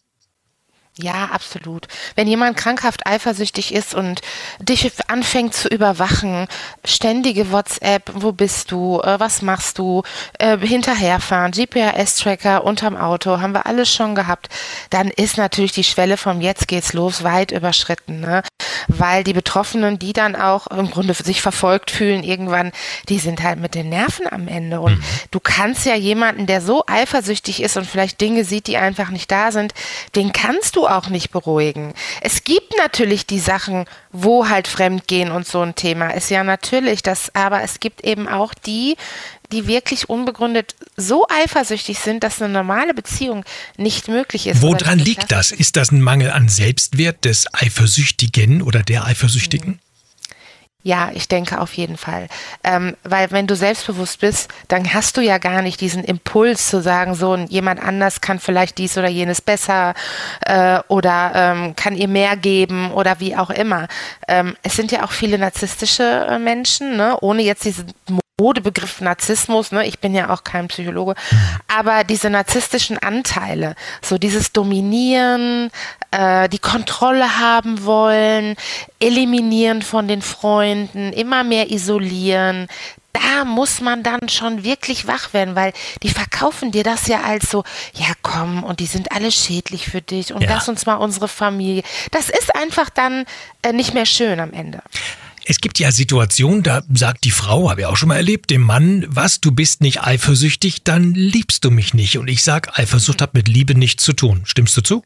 Ja, 1.01 1.27
absolut. 1.33 1.87
Wenn 2.17 2.27
jemand 2.27 2.57
krankhaft 2.57 3.07
eifersüchtig 3.07 3.73
ist 3.73 3.95
und 3.95 4.21
dich 4.59 4.91
anfängt 5.07 5.55
zu 5.55 5.69
überwachen, 5.69 6.49
ständige 6.85 7.53
WhatsApp, 7.53 8.11
wo 8.15 8.33
bist 8.33 8.73
du, 8.73 9.01
äh, 9.01 9.21
was 9.21 9.41
machst 9.41 9.79
du, 9.79 10.03
äh, 10.41 10.59
hinterherfahren, 10.59 11.53
GPS-Tracker 11.53 12.65
unterm 12.65 12.97
Auto, 12.97 13.41
haben 13.41 13.53
wir 13.53 13.67
alles 13.67 13.95
schon 13.95 14.17
gehabt, 14.17 14.49
dann 14.91 15.07
ist 15.09 15.37
natürlich 15.37 15.71
die 15.71 15.85
Schwelle 15.85 16.17
vom 16.17 16.41
Jetzt 16.41 16.67
geht's 16.67 16.95
los 16.95 17.23
weit 17.23 17.53
überschritten, 17.53 18.19
ne? 18.19 18.43
Weil 18.89 19.23
die 19.23 19.35
Betroffenen, 19.35 20.01
die 20.01 20.13
dann 20.13 20.35
auch 20.35 20.67
im 20.67 20.91
Grunde 20.91 21.15
sich 21.15 21.43
verfolgt 21.43 21.93
fühlen 21.93 22.25
irgendwann, 22.25 22.73
die 23.09 23.21
sind 23.21 23.45
halt 23.45 23.61
mit 23.61 23.77
den 23.77 23.89
Nerven 23.89 24.27
am 24.29 24.49
Ende. 24.49 24.81
Und 24.81 25.01
du 25.31 25.39
kannst 25.39 25.87
ja 25.87 25.95
jemanden, 25.95 26.47
der 26.47 26.61
so 26.61 26.83
eifersüchtig 26.89 27.63
ist 27.63 27.77
und 27.77 27.87
vielleicht 27.87 28.21
Dinge 28.21 28.43
sieht, 28.43 28.67
die 28.67 28.79
einfach 28.79 29.11
nicht 29.11 29.31
da 29.31 29.53
sind, 29.53 29.75
den 30.17 30.33
kannst 30.33 30.75
du 30.75 30.88
auch 30.89 31.09
nicht 31.09 31.31
beruhigen. 31.31 31.95
Es 32.21 32.45
gibt 32.45 32.75
natürlich 32.79 33.27
die 33.27 33.39
Sachen, 33.39 33.85
wo 34.13 34.49
halt 34.49 34.69
Fremdgehen 34.69 35.31
und 35.31 35.47
so 35.47 35.61
ein 35.61 35.75
Thema 35.75 36.11
ist 36.11 36.31
ja 36.31 36.45
natürlich 36.45 37.03
das, 37.03 37.35
aber 37.35 37.63
es 37.63 37.81
gibt 37.81 38.03
eben 38.03 38.29
auch 38.29 38.55
die, 38.55 38.97
die 39.53 39.67
wirklich 39.67 40.09
unbegründet 40.09 40.75
so 40.97 41.27
eifersüchtig 41.29 41.99
sind, 41.99 42.23
dass 42.23 42.43
eine 42.43 42.53
normale 42.53 42.95
Beziehung 42.95 43.45
nicht 43.77 44.09
möglich 44.09 44.47
ist. 44.47 44.63
Woran 44.63 44.99
liegt 44.99 45.33
das? 45.33 45.53
Ist 45.53 45.77
das 45.77 45.91
ein 45.91 46.03
Mangel 46.03 46.31
an 46.31 46.49
Selbstwert 46.49 47.25
des 47.25 47.47
Eifersüchtigen 47.55 48.63
oder 48.63 48.83
der 48.83 49.05
Eifersüchtigen? 49.07 49.81
Ja, 50.85 51.11
ich 51.13 51.27
denke 51.27 51.61
auf 51.61 51.73
jeden 51.75 51.97
Fall. 51.97 52.29
Ähm, 52.63 52.97
weil 53.03 53.33
wenn 53.33 53.49
du 53.49 53.57
selbstbewusst 53.57 54.21
bist, 54.21 54.49
dann 54.69 54.95
hast 54.95 55.17
du 55.17 55.21
ja 55.21 55.39
gar 55.39 55.61
nicht 55.61 55.81
diesen 55.81 56.05
Impuls 56.05 56.69
zu 56.69 56.81
sagen, 56.81 57.17
so 57.17 57.35
jemand 57.37 57.83
anders 57.83 58.21
kann 58.21 58.39
vielleicht 58.39 58.79
dies 58.79 58.97
oder 58.97 59.09
jenes 59.09 59.41
besser 59.41 59.95
äh, 60.47 60.79
oder 60.87 61.33
ähm, 61.35 61.75
kann 61.75 61.97
ihr 61.97 62.07
mehr 62.07 62.37
geben 62.37 62.93
oder 62.93 63.19
wie 63.19 63.37
auch 63.37 63.51
immer. 63.51 63.89
Ähm, 64.29 64.57
es 64.63 64.77
sind 64.77 64.93
ja 64.93 65.05
auch 65.05 65.11
viele 65.11 65.37
narzisstische 65.37 66.27
äh, 66.31 66.39
Menschen, 66.39 66.97
ne? 66.97 67.19
ohne 67.21 67.43
jetzt 67.43 67.65
diesen 67.65 67.93
Modebegriff 68.41 69.01
Narzissmus, 69.01 69.73
ne? 69.73 69.87
ich 69.87 69.99
bin 69.99 70.15
ja 70.15 70.31
auch 70.31 70.45
kein 70.45 70.69
Psychologe, 70.69 71.15
aber 71.67 72.05
diese 72.05 72.31
narzisstischen 72.31 72.97
Anteile, 72.99 73.75
so 74.01 74.17
dieses 74.17 74.53
Dominieren, 74.53 75.71
äh, 76.13 76.49
die 76.49 76.61
Kontrolle 76.61 77.39
haben 77.41 77.85
wollen, 77.85 78.55
eliminieren 79.01 79.83
von 79.83 80.07
den 80.07 80.23
Freunden, 80.23 81.13
immer 81.13 81.43
mehr 81.43 81.71
isolieren, 81.71 82.69
da 83.13 83.45
muss 83.45 83.81
man 83.81 84.05
dann 84.05 84.29
schon 84.29 84.63
wirklich 84.63 85.09
wach 85.09 85.33
werden, 85.33 85.57
weil 85.57 85.73
die 86.05 86.11
verkaufen 86.11 86.71
dir 86.71 86.85
das 86.85 87.09
ja 87.09 87.23
als 87.23 87.51
so, 87.51 87.65
ja 87.95 88.07
komm, 88.23 88.63
und 88.63 88.79
die 88.79 88.87
sind 88.87 89.11
alle 89.11 89.33
schädlich 89.33 89.87
für 89.91 90.01
dich 90.03 90.33
und 90.33 90.43
Ja. 90.43 90.51
lass 90.51 90.69
uns 90.69 90.87
mal 90.87 90.95
unsere 90.95 91.27
Familie. 91.27 91.83
Das 92.13 92.29
ist 92.29 92.55
einfach 92.55 92.91
dann 92.91 93.25
äh, 93.63 93.73
nicht 93.73 93.95
mehr 93.95 94.07
schön 94.07 94.39
am 94.39 94.53
Ende. 94.53 94.83
Es 95.51 95.61
gibt 95.63 95.79
ja 95.79 95.91
Situationen, 95.91 96.63
da 96.63 96.83
sagt 96.93 97.25
die 97.25 97.31
Frau, 97.31 97.71
habe 97.71 97.81
ich 97.81 97.87
auch 97.87 97.97
schon 97.97 98.11
mal 98.11 98.17
erlebt, 98.17 98.51
dem 98.51 98.61
Mann, 98.61 99.07
was, 99.09 99.41
du 99.41 99.51
bist 99.51 99.81
nicht 99.81 100.03
eifersüchtig, 100.03 100.85
dann 100.85 101.15
liebst 101.15 101.65
du 101.65 101.71
mich 101.71 101.95
nicht. 101.95 102.19
Und 102.19 102.29
ich 102.29 102.43
sag, 102.43 102.79
Eifersucht 102.79 103.23
hat 103.23 103.33
mit 103.33 103.49
Liebe 103.49 103.75
nichts 103.75 104.05
zu 104.05 104.13
tun. 104.13 104.43
Stimmst 104.45 104.77
du 104.77 104.83
zu? 104.83 105.03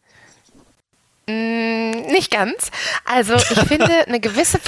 Nicht 1.29 2.33
ganz. 2.33 2.73
Also 3.05 3.37
ich 3.37 3.45
finde 3.69 4.09
eine 4.09 4.19
gewisse, 4.19 4.59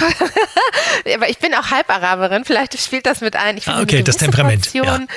aber 1.15 1.29
ich 1.29 1.39
bin 1.39 1.53
auch 1.55 1.73
Halbaraberin, 1.73 2.45
vielleicht 2.45 2.81
spielt 2.81 3.07
das 3.07 3.21
mit 3.21 3.35
ein. 3.35 3.57
Ich 3.57 3.65
finde 3.65 3.81
Ah, 3.81 3.83
okay, 3.83 3.97
eine 3.97 4.05
das 4.05 4.19
Temperament, 4.19 4.63
Portion, 4.73 5.09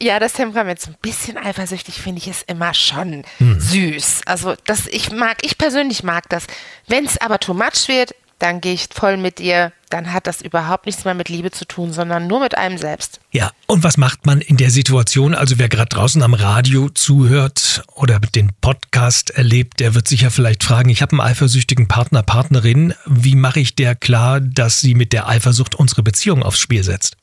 ja. 0.00 0.18
das 0.18 0.32
Temperament. 0.32 0.80
So 0.80 0.92
ein 0.92 0.96
bisschen 1.02 1.36
eifersüchtig 1.36 1.96
finde 2.00 2.22
ich 2.22 2.28
es 2.28 2.42
immer 2.44 2.72
schon 2.72 3.22
Hm. 3.36 3.60
süß. 3.60 4.22
Also 4.24 4.54
das, 4.64 4.86
ich 4.86 5.12
mag, 5.12 5.44
ich 5.44 5.58
persönlich 5.58 6.02
mag 6.02 6.26
das. 6.30 6.44
Wenn 6.88 7.04
es 7.04 7.18
aber 7.20 7.38
too 7.38 7.52
much 7.52 7.88
wird, 7.88 8.14
dann 8.38 8.60
gehe 8.60 8.74
ich 8.74 8.88
voll 8.92 9.16
mit 9.16 9.38
dir. 9.38 9.72
Dann 9.88 10.12
hat 10.12 10.26
das 10.26 10.40
überhaupt 10.40 10.86
nichts 10.86 11.04
mehr 11.04 11.14
mit 11.14 11.28
Liebe 11.28 11.52
zu 11.52 11.64
tun, 11.64 11.92
sondern 11.92 12.26
nur 12.26 12.40
mit 12.40 12.56
einem 12.56 12.76
selbst. 12.76 13.20
Ja, 13.30 13.52
und 13.66 13.84
was 13.84 13.96
macht 13.96 14.26
man 14.26 14.40
in 14.40 14.56
der 14.56 14.70
Situation? 14.70 15.34
Also 15.34 15.58
wer 15.58 15.68
gerade 15.68 15.88
draußen 15.88 16.22
am 16.22 16.34
Radio 16.34 16.88
zuhört 16.88 17.84
oder 17.94 18.18
den 18.18 18.50
Podcast 18.60 19.30
erlebt, 19.30 19.78
der 19.78 19.94
wird 19.94 20.08
sich 20.08 20.22
ja 20.22 20.30
vielleicht 20.30 20.64
fragen, 20.64 20.88
ich 20.90 21.02
habe 21.02 21.12
einen 21.12 21.20
eifersüchtigen 21.20 21.86
Partner, 21.86 22.22
Partnerin, 22.22 22.94
wie 23.06 23.36
mache 23.36 23.60
ich 23.60 23.76
der 23.76 23.94
klar, 23.94 24.40
dass 24.40 24.80
sie 24.80 24.94
mit 24.94 25.12
der 25.12 25.28
Eifersucht 25.28 25.76
unsere 25.76 26.02
Beziehung 26.02 26.42
aufs 26.42 26.58
Spiel 26.58 26.82
setzt? 26.82 27.16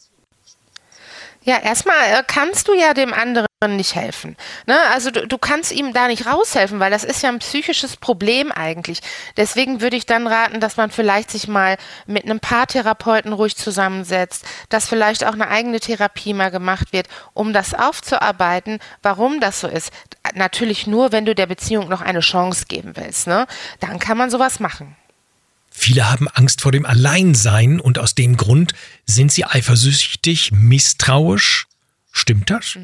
Ja, 1.45 1.59
erstmal 1.59 1.95
äh, 1.95 2.23
kannst 2.25 2.67
du 2.67 2.73
ja 2.73 2.93
dem 2.93 3.13
anderen 3.13 3.47
nicht 3.75 3.95
helfen. 3.95 4.35
Ne? 4.65 4.77
Also 4.93 5.11
du, 5.11 5.27
du 5.27 5.37
kannst 5.37 5.71
ihm 5.71 5.93
da 5.93 6.07
nicht 6.07 6.25
raushelfen, 6.25 6.79
weil 6.79 6.91
das 6.91 7.03
ist 7.03 7.21
ja 7.21 7.29
ein 7.29 7.39
psychisches 7.39 7.97
Problem 7.97 8.51
eigentlich. 8.51 8.99
Deswegen 9.37 9.81
würde 9.81 9.97
ich 9.97 10.05
dann 10.05 10.27
raten, 10.27 10.59
dass 10.59 10.77
man 10.77 10.89
vielleicht 10.89 11.31
sich 11.31 11.47
mal 11.47 11.77
mit 12.05 12.23
einem 12.23 12.39
Paartherapeuten 12.39 13.33
ruhig 13.33 13.55
zusammensetzt, 13.55 14.45
dass 14.69 14.87
vielleicht 14.87 15.25
auch 15.25 15.33
eine 15.33 15.49
eigene 15.49 15.79
Therapie 15.79 16.33
mal 16.33 16.51
gemacht 16.51 16.93
wird, 16.93 17.07
um 17.33 17.53
das 17.53 17.73
aufzuarbeiten, 17.73 18.79
warum 19.01 19.39
das 19.39 19.61
so 19.61 19.67
ist. 19.67 19.91
Natürlich 20.35 20.87
nur, 20.87 21.11
wenn 21.11 21.25
du 21.25 21.35
der 21.35 21.47
Beziehung 21.47 21.89
noch 21.89 22.01
eine 22.01 22.21
Chance 22.21 22.65
geben 22.67 22.95
willst. 22.95 23.27
Ne? 23.27 23.47
Dann 23.79 23.99
kann 23.99 24.17
man 24.17 24.29
sowas 24.29 24.59
machen. 24.59 24.95
Viele 25.75 26.09
haben 26.09 26.27
Angst 26.29 26.61
vor 26.61 26.71
dem 26.71 26.85
Alleinsein 26.85 27.79
und 27.81 27.97
aus 27.97 28.15
dem 28.15 28.37
Grund 28.37 28.73
sind 29.05 29.31
sie 29.31 29.43
eifersüchtig, 29.43 30.51
misstrauisch. 30.53 31.67
Stimmt 32.11 32.51
das? 32.51 32.77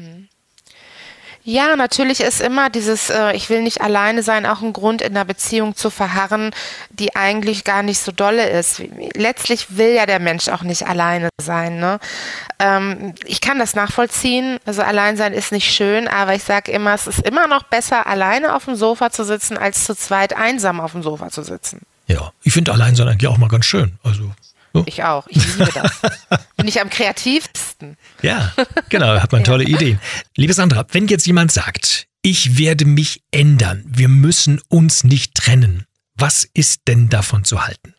Ja, 1.42 1.76
natürlich 1.76 2.20
ist 2.20 2.42
immer 2.42 2.68
dieses, 2.68 3.08
äh, 3.08 3.32
ich 3.34 3.48
will 3.48 3.62
nicht 3.62 3.80
alleine 3.80 4.22
sein, 4.22 4.44
auch 4.44 4.60
ein 4.60 4.74
Grund 4.74 5.00
in 5.00 5.16
einer 5.16 5.24
Beziehung 5.24 5.74
zu 5.74 5.88
verharren, 5.88 6.50
die 6.90 7.16
eigentlich 7.16 7.64
gar 7.64 7.82
nicht 7.82 7.98
so 8.00 8.12
dolle 8.12 8.50
ist. 8.50 8.82
Letztlich 9.14 9.78
will 9.78 9.94
ja 9.94 10.04
der 10.04 10.18
Mensch 10.18 10.48
auch 10.48 10.62
nicht 10.62 10.86
alleine 10.86 11.30
sein. 11.40 11.78
Ne? 11.78 11.98
Ähm, 12.58 13.14
ich 13.24 13.40
kann 13.40 13.58
das 13.58 13.74
nachvollziehen. 13.74 14.58
Also 14.66 14.82
allein 14.82 15.16
sein 15.16 15.32
ist 15.32 15.52
nicht 15.52 15.72
schön, 15.72 16.08
aber 16.08 16.34
ich 16.34 16.42
sage 16.42 16.72
immer, 16.72 16.92
es 16.92 17.06
ist 17.06 17.26
immer 17.26 17.46
noch 17.46 17.62
besser, 17.62 18.06
alleine 18.06 18.54
auf 18.54 18.66
dem 18.66 18.74
Sofa 18.74 19.10
zu 19.10 19.24
sitzen, 19.24 19.56
als 19.56 19.84
zu 19.84 19.94
zweit 19.94 20.36
einsam 20.36 20.80
auf 20.80 20.92
dem 20.92 21.02
Sofa 21.02 21.30
zu 21.30 21.42
sitzen. 21.42 21.80
Ja, 22.10 22.32
ich 22.42 22.52
finde 22.52 22.72
allein 22.72 22.96
sein 22.96 23.06
eigentlich 23.06 23.28
auch 23.28 23.38
mal 23.38 23.48
ganz 23.48 23.66
schön. 23.66 23.98
Also 24.02 24.34
so. 24.72 24.84
Ich 24.86 25.02
auch. 25.04 25.26
Ich 25.28 25.46
liebe 25.56 25.70
das. 25.72 26.00
Bin 26.56 26.66
ich 26.66 26.80
am 26.80 26.90
kreativsten. 26.90 27.96
Ja, 28.20 28.52
genau. 28.88 29.20
Hat 29.20 29.30
man 29.30 29.44
tolle 29.44 29.62
ja. 29.62 29.76
Ideen. 29.76 30.00
Liebe 30.36 30.52
Sandra, 30.52 30.84
wenn 30.90 31.06
jetzt 31.06 31.26
jemand 31.26 31.52
sagt, 31.52 32.08
ich 32.22 32.58
werde 32.58 32.84
mich 32.84 33.22
ändern, 33.30 33.84
wir 33.86 34.08
müssen 34.08 34.60
uns 34.68 35.04
nicht 35.04 35.34
trennen, 35.36 35.86
was 36.16 36.48
ist 36.52 36.82
denn 36.88 37.08
davon 37.08 37.44
zu 37.44 37.64
halten? 37.64 37.94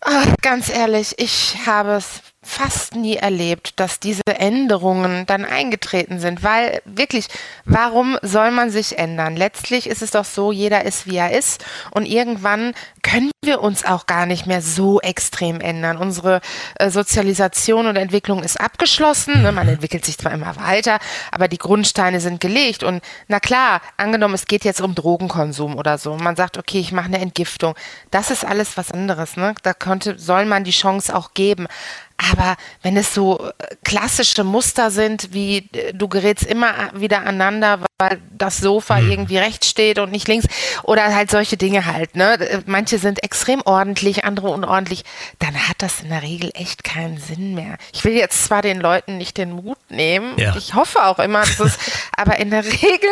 Ach, 0.00 0.26
ganz 0.42 0.68
ehrlich, 0.68 1.14
ich 1.18 1.56
habe 1.64 1.92
es 1.92 2.22
fast 2.48 2.96
nie 2.96 3.16
erlebt, 3.16 3.78
dass 3.78 4.00
diese 4.00 4.22
Änderungen 4.26 5.26
dann 5.26 5.44
eingetreten 5.44 6.18
sind, 6.18 6.42
weil 6.42 6.80
wirklich, 6.84 7.28
warum 7.64 8.18
soll 8.22 8.50
man 8.50 8.70
sich 8.70 8.98
ändern? 8.98 9.36
Letztlich 9.36 9.86
ist 9.86 10.00
es 10.00 10.12
doch 10.12 10.24
so, 10.24 10.50
jeder 10.50 10.84
ist 10.84 11.06
wie 11.06 11.16
er 11.16 11.36
ist 11.36 11.64
und 11.90 12.06
irgendwann 12.06 12.72
können 13.02 13.30
wir 13.44 13.60
uns 13.60 13.84
auch 13.84 14.06
gar 14.06 14.26
nicht 14.26 14.46
mehr 14.46 14.62
so 14.62 15.00
extrem 15.00 15.60
ändern. 15.60 15.98
Unsere 15.98 16.40
äh, 16.76 16.90
Sozialisation 16.90 17.86
und 17.86 17.96
Entwicklung 17.96 18.42
ist 18.42 18.58
abgeschlossen, 18.58 19.42
ne? 19.42 19.52
man 19.52 19.68
entwickelt 19.68 20.04
sich 20.04 20.18
zwar 20.18 20.32
immer 20.32 20.56
weiter, 20.56 20.98
aber 21.30 21.48
die 21.48 21.58
Grundsteine 21.58 22.20
sind 22.20 22.40
gelegt 22.40 22.82
und 22.82 23.02
na 23.28 23.40
klar, 23.40 23.82
angenommen, 23.98 24.34
es 24.34 24.46
geht 24.46 24.64
jetzt 24.64 24.80
um 24.80 24.94
Drogenkonsum 24.94 25.76
oder 25.76 25.98
so, 25.98 26.16
man 26.16 26.34
sagt, 26.34 26.56
okay, 26.56 26.80
ich 26.80 26.92
mache 26.92 27.06
eine 27.06 27.20
Entgiftung, 27.20 27.74
das 28.10 28.30
ist 28.30 28.44
alles 28.44 28.76
was 28.78 28.90
anderes, 28.90 29.36
ne? 29.36 29.54
da 29.62 29.74
könnte, 29.74 30.18
soll 30.18 30.46
man 30.46 30.64
die 30.64 30.70
Chance 30.70 31.14
auch 31.14 31.34
geben. 31.34 31.68
Aber 32.18 32.56
wenn 32.82 32.96
es 32.96 33.14
so 33.14 33.38
äh, 33.38 33.76
klassische 33.84 34.42
Muster 34.42 34.90
sind, 34.90 35.32
wie 35.32 35.68
äh, 35.72 35.92
du 35.94 36.08
gerätst 36.08 36.44
immer 36.44 36.90
wieder 36.92 37.20
aneinander, 37.20 37.80
weil 37.98 38.20
das 38.36 38.58
Sofa 38.58 39.00
mhm. 39.00 39.10
irgendwie 39.10 39.38
rechts 39.38 39.68
steht 39.68 40.00
und 40.00 40.10
nicht 40.10 40.26
links, 40.26 40.46
oder 40.82 41.14
halt 41.14 41.30
solche 41.30 41.56
Dinge 41.56 41.86
halt, 41.86 42.16
ne? 42.16 42.34
Äh, 42.40 42.62
manche 42.66 42.98
sind 42.98 43.22
extrem 43.22 43.62
ordentlich, 43.64 44.24
andere 44.24 44.48
unordentlich, 44.48 45.04
dann 45.38 45.54
hat 45.68 45.76
das 45.78 46.00
in 46.00 46.08
der 46.08 46.22
Regel 46.22 46.50
echt 46.54 46.82
keinen 46.82 47.18
Sinn 47.18 47.54
mehr. 47.54 47.78
Ich 47.92 48.04
will 48.04 48.14
jetzt 48.14 48.44
zwar 48.44 48.62
den 48.62 48.80
Leuten 48.80 49.16
nicht 49.16 49.36
den 49.36 49.52
Mut 49.52 49.78
nehmen, 49.88 50.36
ja. 50.38 50.56
ich 50.56 50.74
hoffe 50.74 51.04
auch 51.04 51.20
immer, 51.20 51.40
dass 51.40 51.60
es, 51.60 51.78
aber 52.16 52.40
in 52.40 52.50
der 52.50 52.64
Regel 52.64 53.10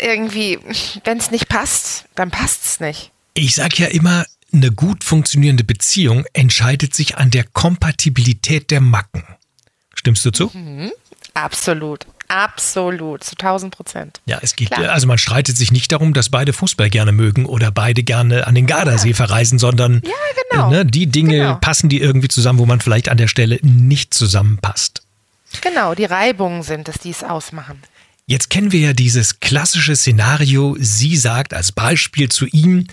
irgendwie, 0.00 0.58
wenn 1.04 1.18
es 1.18 1.30
nicht 1.30 1.48
passt, 1.48 2.06
dann 2.14 2.30
passt 2.30 2.64
es 2.64 2.80
nicht. 2.80 3.10
Ich 3.34 3.54
sag 3.54 3.78
ja 3.78 3.86
immer, 3.86 4.24
eine 4.52 4.72
gut 4.72 5.04
funktionierende 5.04 5.64
Beziehung 5.64 6.24
entscheidet 6.32 6.94
sich 6.94 7.16
an 7.16 7.30
der 7.30 7.44
Kompatibilität 7.44 8.70
der 8.70 8.80
Macken. 8.80 9.24
Stimmst 9.94 10.24
du 10.24 10.30
zu? 10.30 10.50
Mhm. 10.52 10.92
Absolut. 11.34 12.06
Absolut, 12.28 13.24
zu 13.24 13.32
1000 13.32 13.74
Prozent. 13.74 14.20
Ja, 14.24 14.38
es 14.40 14.54
geht, 14.54 14.70
Klar. 14.70 14.90
also 14.90 15.08
man 15.08 15.18
streitet 15.18 15.56
sich 15.56 15.72
nicht 15.72 15.90
darum, 15.90 16.14
dass 16.14 16.28
beide 16.28 16.52
Fußball 16.52 16.88
gerne 16.88 17.10
mögen 17.10 17.44
oder 17.44 17.72
beide 17.72 18.04
gerne 18.04 18.46
an 18.46 18.54
den 18.54 18.68
Gardasee 18.68 19.08
ja. 19.08 19.14
verreisen, 19.16 19.58
sondern 19.58 20.00
ja, 20.04 20.12
genau. 20.48 20.68
äh, 20.68 20.70
ne, 20.70 20.86
die 20.86 21.08
Dinge 21.08 21.38
genau. 21.38 21.54
passen 21.56 21.88
die 21.88 22.00
irgendwie 22.00 22.28
zusammen, 22.28 22.60
wo 22.60 22.66
man 22.66 22.80
vielleicht 22.80 23.08
an 23.08 23.16
der 23.16 23.26
Stelle 23.26 23.58
nicht 23.62 24.14
zusammenpasst. 24.14 25.02
Genau, 25.60 25.96
die 25.96 26.04
Reibungen 26.04 26.62
sind 26.62 26.88
es, 26.88 26.98
die 27.00 27.10
es 27.10 27.24
ausmachen. 27.24 27.82
Jetzt 28.26 28.48
kennen 28.48 28.70
wir 28.70 28.78
ja 28.78 28.92
dieses 28.92 29.40
klassische 29.40 29.96
Szenario, 29.96 30.76
sie 30.78 31.16
sagt 31.16 31.52
als 31.52 31.72
Beispiel 31.72 32.28
zu 32.28 32.46
ihm, 32.46 32.86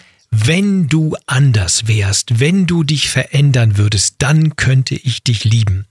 wenn 0.46 0.88
du 0.88 1.15
anders 1.25 1.88
wärst, 1.88 2.39
wenn 2.39 2.67
du 2.67 2.84
dich 2.84 3.10
verändern 3.10 3.77
würdest, 3.77 4.15
dann 4.20 4.56
könnte 4.56 4.96
ich 4.96 5.24
dich 5.24 5.44
lieben. 5.44 5.88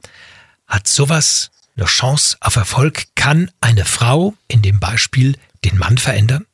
Hat 0.67 0.87
sowas 0.87 1.51
eine 1.77 1.87
Chance 1.87 2.37
auf 2.41 2.57
Erfolg? 2.57 3.07
Kann 3.15 3.51
eine 3.61 3.85
Frau 3.85 4.35
in 4.49 4.63
dem 4.63 4.79
Beispiel 4.79 5.37
den 5.65 5.79
Mann 5.79 5.99
verändern? 5.99 6.47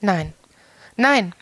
Nein. 0.00 0.32
Nein, 0.96 1.34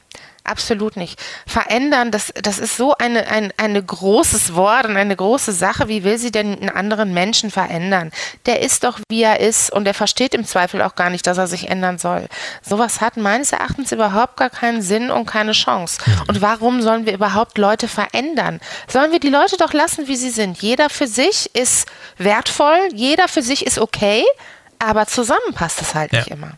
Absolut 0.45 0.97
nicht. 0.97 1.21
Verändern, 1.47 2.11
das, 2.11 2.33
das 2.43 2.59
ist 2.59 2.77
so 2.77 2.97
eine, 2.97 3.29
ein 3.29 3.53
eine 3.57 3.81
großes 3.81 4.57
Wort 4.57 4.87
und 4.87 4.97
eine 4.97 5.15
große 5.15 5.53
Sache. 5.53 5.87
Wie 5.87 6.03
will 6.03 6.19
sie 6.19 6.33
denn 6.33 6.59
einen 6.59 6.69
anderen 6.69 7.15
Menschen 7.15 7.51
verändern? 7.53 8.11
Der 8.47 8.61
ist 8.61 8.83
doch, 8.83 8.99
wie 9.09 9.23
er 9.23 9.39
ist 9.39 9.73
und 9.73 9.85
der 9.85 9.95
versteht 9.95 10.35
im 10.35 10.45
Zweifel 10.45 10.83
auch 10.83 10.97
gar 10.97 11.11
nicht, 11.11 11.29
dass 11.29 11.39
er 11.39 11.47
sich 11.47 11.69
ändern 11.69 11.99
soll. 11.99 12.27
Sowas 12.61 13.01
hat 13.01 13.17
meines 13.17 13.53
Erachtens 13.53 13.93
überhaupt 13.93 14.37
gar 14.37 14.51
keinen 14.51 14.83
Sinn 14.83 15.13
und 15.13 15.27
keine 15.27 15.53
Chance. 15.53 15.99
Und 16.27 16.43
warum 16.43 16.83
sollen 16.83 17.07
wir 17.07 17.15
überhaupt 17.15 17.57
Leute 17.57 17.87
verändern? 17.87 18.59
Sollen 18.89 19.13
wir 19.13 19.21
die 19.21 19.29
Leute 19.29 19.57
doch 19.57 19.73
lassen, 19.73 20.09
wie 20.09 20.17
sie 20.17 20.31
sind? 20.31 20.61
Jeder 20.61 20.91
für 20.91 21.07
sich 21.07 21.55
ist 21.55 21.87
wertvoll, 22.19 22.89
jeder 22.93 23.29
für 23.29 23.43
sich 23.43 23.65
ist 23.65 23.79
okay, 23.79 24.25
aber 24.81 25.07
zusammen 25.07 25.55
passt 25.55 25.81
es 25.81 25.95
halt 25.95 26.13
ja. 26.13 26.19
nicht 26.19 26.31
immer. 26.31 26.53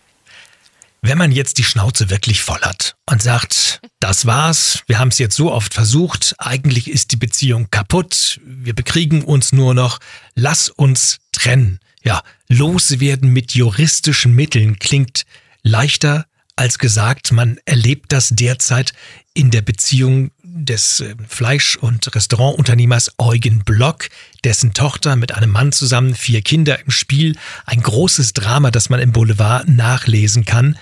Wenn 1.06 1.18
man 1.18 1.32
jetzt 1.32 1.58
die 1.58 1.64
Schnauze 1.64 2.08
wirklich 2.08 2.40
voll 2.40 2.62
hat 2.62 2.96
und 3.04 3.20
sagt, 3.20 3.82
das 4.00 4.24
war's, 4.24 4.82
wir 4.86 4.98
haben 4.98 5.08
es 5.08 5.18
jetzt 5.18 5.36
so 5.36 5.52
oft 5.52 5.74
versucht, 5.74 6.34
eigentlich 6.38 6.88
ist 6.88 7.12
die 7.12 7.18
Beziehung 7.18 7.68
kaputt, 7.70 8.40
wir 8.42 8.74
bekriegen 8.74 9.22
uns 9.22 9.52
nur 9.52 9.74
noch, 9.74 9.98
lass 10.34 10.70
uns 10.70 11.18
trennen. 11.30 11.78
Ja, 12.02 12.22
loswerden 12.48 13.28
mit 13.28 13.52
juristischen 13.52 14.32
Mitteln 14.32 14.78
klingt 14.78 15.26
leichter 15.62 16.24
als 16.56 16.78
gesagt. 16.78 17.32
Man 17.32 17.58
erlebt 17.64 18.12
das 18.12 18.30
derzeit 18.30 18.92
in 19.34 19.50
der 19.50 19.62
Beziehung 19.62 20.30
des 20.42 21.00
äh, 21.00 21.16
Fleisch- 21.28 21.76
und 21.76 22.14
Restaurantunternehmers 22.14 23.12
Eugen 23.18 23.64
Block, 23.64 24.08
dessen 24.44 24.72
Tochter 24.72 25.16
mit 25.16 25.34
einem 25.34 25.50
Mann 25.50 25.72
zusammen, 25.72 26.14
vier 26.14 26.42
Kinder 26.42 26.78
im 26.80 26.90
Spiel, 26.90 27.36
ein 27.66 27.82
großes 27.82 28.32
Drama, 28.32 28.70
das 28.70 28.88
man 28.88 29.00
im 29.00 29.12
Boulevard 29.12 29.68
nachlesen 29.68 30.44
kann. 30.44 30.78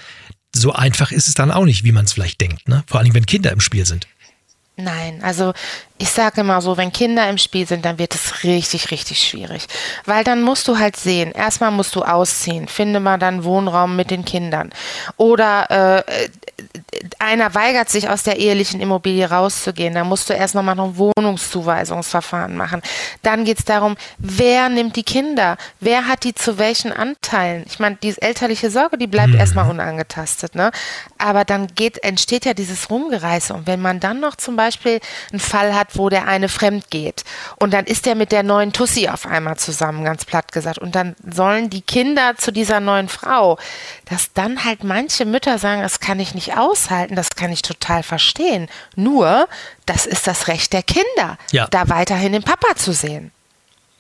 So 0.55 0.73
einfach 0.73 1.11
ist 1.11 1.29
es 1.29 1.35
dann 1.35 1.51
auch 1.51 1.65
nicht, 1.65 1.85
wie 1.85 1.93
man 1.93 2.05
es 2.05 2.13
vielleicht 2.13 2.41
denkt, 2.43 2.69
ne? 2.69 2.85
vor 2.87 3.01
allem 3.01 3.15
wenn 3.15 3.25
Kinder 3.25 3.51
im 3.51 3.61
Spiel 3.61 3.87
sind. 3.87 4.07
Nein, 4.77 5.23
also 5.23 5.53
ich 6.03 6.11
sage 6.11 6.41
immer 6.41 6.61
so, 6.61 6.77
wenn 6.77 6.93
Kinder 6.93 7.31
im 7.31 7.39
Spiel 7.39 7.65
sind, 7.65 7.85
dann 7.85 7.97
wird 7.97 8.13
es 8.13 8.43
richtig, 8.43 8.91
richtig 8.91 9.23
schwierig. 9.23 9.69
Weil 10.05 10.25
dann 10.25 10.43
musst 10.43 10.67
du 10.67 10.77
halt 10.77 10.97
sehen, 10.97 11.31
erstmal 11.31 11.71
musst 11.71 11.95
du 11.95 12.03
ausziehen, 12.03 12.67
finde 12.67 12.99
mal 12.99 13.19
dann 13.19 13.45
Wohnraum 13.45 13.95
mit 13.95 14.11
den 14.11 14.25
Kindern. 14.25 14.71
Oder 15.17 16.03
äh, 16.09 16.29
einer 17.21 17.55
weigert 17.55 17.89
sich 17.89 18.09
aus 18.09 18.25
der 18.25 18.39
ehelichen 18.39 18.81
Immobilie 18.81 19.31
rauszugehen, 19.31 19.95
dann 19.95 20.09
musst 20.09 20.29
du 20.29 20.35
erst 20.35 20.57
nochmal 20.57 20.75
noch 20.75 20.89
ein 20.89 20.99
Wohnungszuweisungsverfahren 20.99 22.57
machen. 22.57 22.83
Dann 23.23 23.45
geht 23.45 23.61
es 23.61 23.65
darum, 23.65 23.97
wer 24.19 24.69
nimmt 24.69 24.97
die 24.97 25.05
Kinder? 25.05 25.57
Wer 25.79 26.09
hat 26.09 26.25
die 26.25 26.35
zu 26.35 26.59
welchen 26.59 26.93
Anteilen? 26.93 27.65
Ich 27.67 27.79
meine, 27.79 27.97
die 28.03 28.21
elterliche 28.21 28.71
Sorge, 28.71 28.99
die 28.99 29.07
bleibt 29.07 29.35
mhm. 29.35 29.39
erstmal 29.39 29.71
unangetastet, 29.71 30.57
ne? 30.57 30.73
Aber 31.19 31.45
dann 31.45 31.69
geht, 31.69 32.03
entsteht 32.03 32.45
ja 32.45 32.55
dieses 32.55 32.91
Rumgereiße. 32.91 33.55
Und 33.55 33.69
wenn 33.69 33.81
man 33.81 34.01
dann 34.01 34.19
noch 34.19 34.35
zum 34.35 34.57
Beispiel 34.57 35.01
einen 35.31 35.41
Fall 35.41 35.75
hat, 35.75 35.92
wo 35.97 36.09
der 36.09 36.27
eine 36.27 36.49
fremd 36.49 36.91
geht 36.91 37.25
und 37.57 37.73
dann 37.73 37.87
ist 37.87 38.07
der 38.07 38.15
mit 38.15 38.33
der 38.33 38.43
neuen 38.43 38.73
Tussi 38.73 39.09
auf 39.09 39.27
einmal 39.27 39.57
zusammen, 39.57 40.05
ganz 40.05 40.25
platt 40.25 40.53
gesagt, 40.53 40.79
und 40.79 40.95
dann 40.95 41.15
sollen 41.31 41.71
die 41.71 41.83
Kinder 41.83 42.35
zu 42.37 42.53
dieser 42.53 42.81
neuen 42.81 43.09
Frau, 43.09 43.59
dass 44.07 44.33
dann 44.33 44.65
halt 44.65 44.85
manche 44.85 45.25
Mütter 45.25 45.59
sagen, 45.59 45.83
das 45.83 46.01
kann 46.01 46.21
ich 46.21 46.35
nicht 46.35 46.57
aushalten, 46.57 47.17
das 47.17 47.31
kann 47.31 47.53
ich 47.53 47.63
total 47.63 48.03
verstehen. 48.03 48.69
Nur, 48.97 49.49
das 49.87 50.07
ist 50.07 50.27
das 50.27 50.49
Recht 50.49 50.73
der 50.73 50.83
Kinder, 50.83 51.39
ja. 51.51 51.67
da 51.71 51.89
weiterhin 51.89 52.33
den 52.33 52.43
Papa 52.43 52.77
zu 52.77 52.93
sehen. 52.93 53.33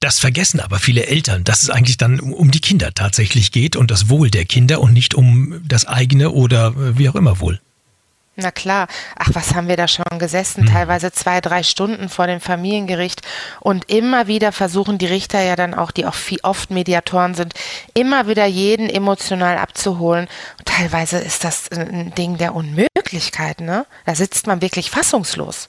Das 0.03 0.19
vergessen 0.19 0.59
aber 0.59 0.81
viele 0.81 1.07
Eltern, 1.07 1.45
dass 1.45 1.63
es 1.63 1.71
eigentlich 1.71 1.97
dann 1.97 2.19
um 2.19 2.51
die 2.51 2.61
Kinder 2.61 2.93
tatsächlich 2.93 3.53
geht 3.53 3.77
und 3.77 3.93
das 3.93 4.09
Wohl 4.09 4.31
der 4.31 4.45
Kinder 4.45 4.81
und 4.81 4.93
nicht 4.93 5.15
um 5.15 5.63
das 5.65 5.87
eigene 5.87 6.31
oder 6.31 6.69
äh, 6.71 6.99
wie 6.99 7.09
auch 7.09 7.15
immer 7.15 7.39
Wohl. 7.39 7.61
Na 8.35 8.51
klar. 8.51 8.89
Ach, 9.17 9.29
was 9.35 9.55
haben 9.55 9.69
wir 9.69 9.77
da 9.77 9.87
schon 9.87 10.19
gesessen? 10.19 10.65
Mhm. 10.65 10.69
Teilweise 10.69 11.13
zwei, 11.13 11.43
drei 11.43 11.63
Stunden 11.63 12.09
vor 12.09 12.27
dem 12.27 12.41
Familiengericht. 12.41 13.21
Und 13.61 13.91
immer 13.91 14.27
wieder 14.27 14.53
versuchen 14.53 14.97
die 14.97 15.07
Richter 15.07 15.43
ja 15.43 15.55
dann 15.55 15.75
auch, 15.75 15.91
die 15.91 16.07
auch 16.07 16.15
viel, 16.15 16.41
oft 16.43 16.71
Mediatoren 16.71 17.35
sind, 17.35 17.53
immer 17.93 18.29
wieder 18.29 18.47
jeden 18.47 18.89
emotional 18.89 19.59
abzuholen. 19.59 20.29
Und 20.59 20.67
teilweise 20.67 21.19
ist 21.19 21.45
das 21.45 21.71
ein 21.73 22.15
Ding 22.15 22.39
der 22.39 22.55
Unmöglichkeit, 22.55 23.61
ne? 23.61 23.85
Da 24.07 24.15
sitzt 24.15 24.47
man 24.47 24.63
wirklich 24.63 24.91
fassungslos. 24.91 25.69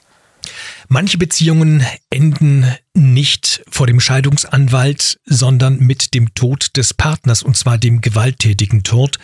Manche 0.88 1.18
Beziehungen 1.18 1.86
enden 2.10 2.66
nicht 2.94 3.64
vor 3.70 3.88
dem 3.88 4.00
Scheidungsanwalt, 4.00 5.20
sondern 5.26 5.80
mit 5.80 6.14
dem 6.14 6.34
Tod 6.36 6.78
des 6.78 6.94
Partners, 6.94 7.42
und 7.42 7.58
zwar 7.58 7.78
dem 7.78 8.02
gewalttätigen 8.02 8.84
Tod. 8.84 9.18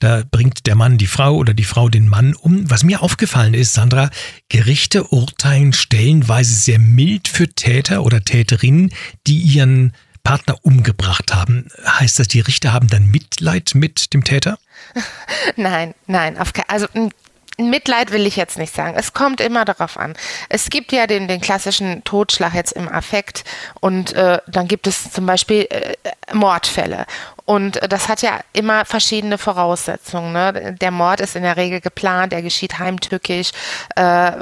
Da 0.00 0.22
bringt 0.28 0.66
der 0.66 0.74
Mann 0.74 0.98
die 0.98 1.06
Frau 1.06 1.36
oder 1.36 1.54
die 1.54 1.64
Frau 1.64 1.88
den 1.88 2.08
Mann 2.08 2.34
um. 2.34 2.68
Was 2.70 2.84
mir 2.84 3.02
aufgefallen 3.02 3.54
ist, 3.54 3.74
Sandra, 3.74 4.10
Gerichte 4.48 5.04
urteilen 5.04 5.72
stellenweise 5.72 6.54
sehr 6.54 6.78
mild 6.78 7.28
für 7.28 7.48
Täter 7.48 8.02
oder 8.02 8.24
Täterinnen, 8.24 8.92
die 9.26 9.38
ihren 9.38 9.92
Partner 10.24 10.56
umgebracht 10.62 11.34
haben, 11.34 11.68
heißt 11.86 12.18
das, 12.18 12.28
die 12.28 12.40
Richter 12.40 12.72
haben 12.72 12.88
dann 12.88 13.10
Mitleid 13.10 13.72
mit 13.74 14.14
dem 14.14 14.24
Täter? 14.24 14.58
Nein, 15.56 15.94
nein, 16.06 16.38
auf, 16.38 16.52
also 16.66 16.88
Mitleid 17.56 18.10
will 18.10 18.26
ich 18.26 18.36
jetzt 18.36 18.58
nicht 18.58 18.74
sagen. 18.74 18.94
Es 18.96 19.12
kommt 19.12 19.40
immer 19.40 19.64
darauf 19.64 19.96
an. 19.96 20.14
Es 20.48 20.70
gibt 20.70 20.92
ja 20.92 21.06
den, 21.06 21.28
den 21.28 21.40
klassischen 21.40 22.02
Totschlag 22.04 22.54
jetzt 22.54 22.72
im 22.72 22.88
Affekt 22.88 23.44
und 23.80 24.12
äh, 24.14 24.38
dann 24.46 24.66
gibt 24.66 24.86
es 24.86 25.12
zum 25.12 25.26
Beispiel 25.26 25.66
äh, 25.70 25.94
Mordfälle. 26.32 27.06
Und 27.46 27.82
äh, 27.82 27.88
das 27.88 28.08
hat 28.08 28.22
ja 28.22 28.40
immer 28.52 28.84
verschiedene 28.84 29.38
Voraussetzungen. 29.38 30.32
Ne? 30.32 30.76
Der 30.80 30.90
Mord 30.90 31.20
ist 31.20 31.36
in 31.36 31.42
der 31.42 31.56
Regel 31.56 31.80
geplant, 31.80 32.32
er 32.32 32.42
geschieht 32.42 32.78
heimtückisch, 32.78 33.50
äh, 33.96 34.32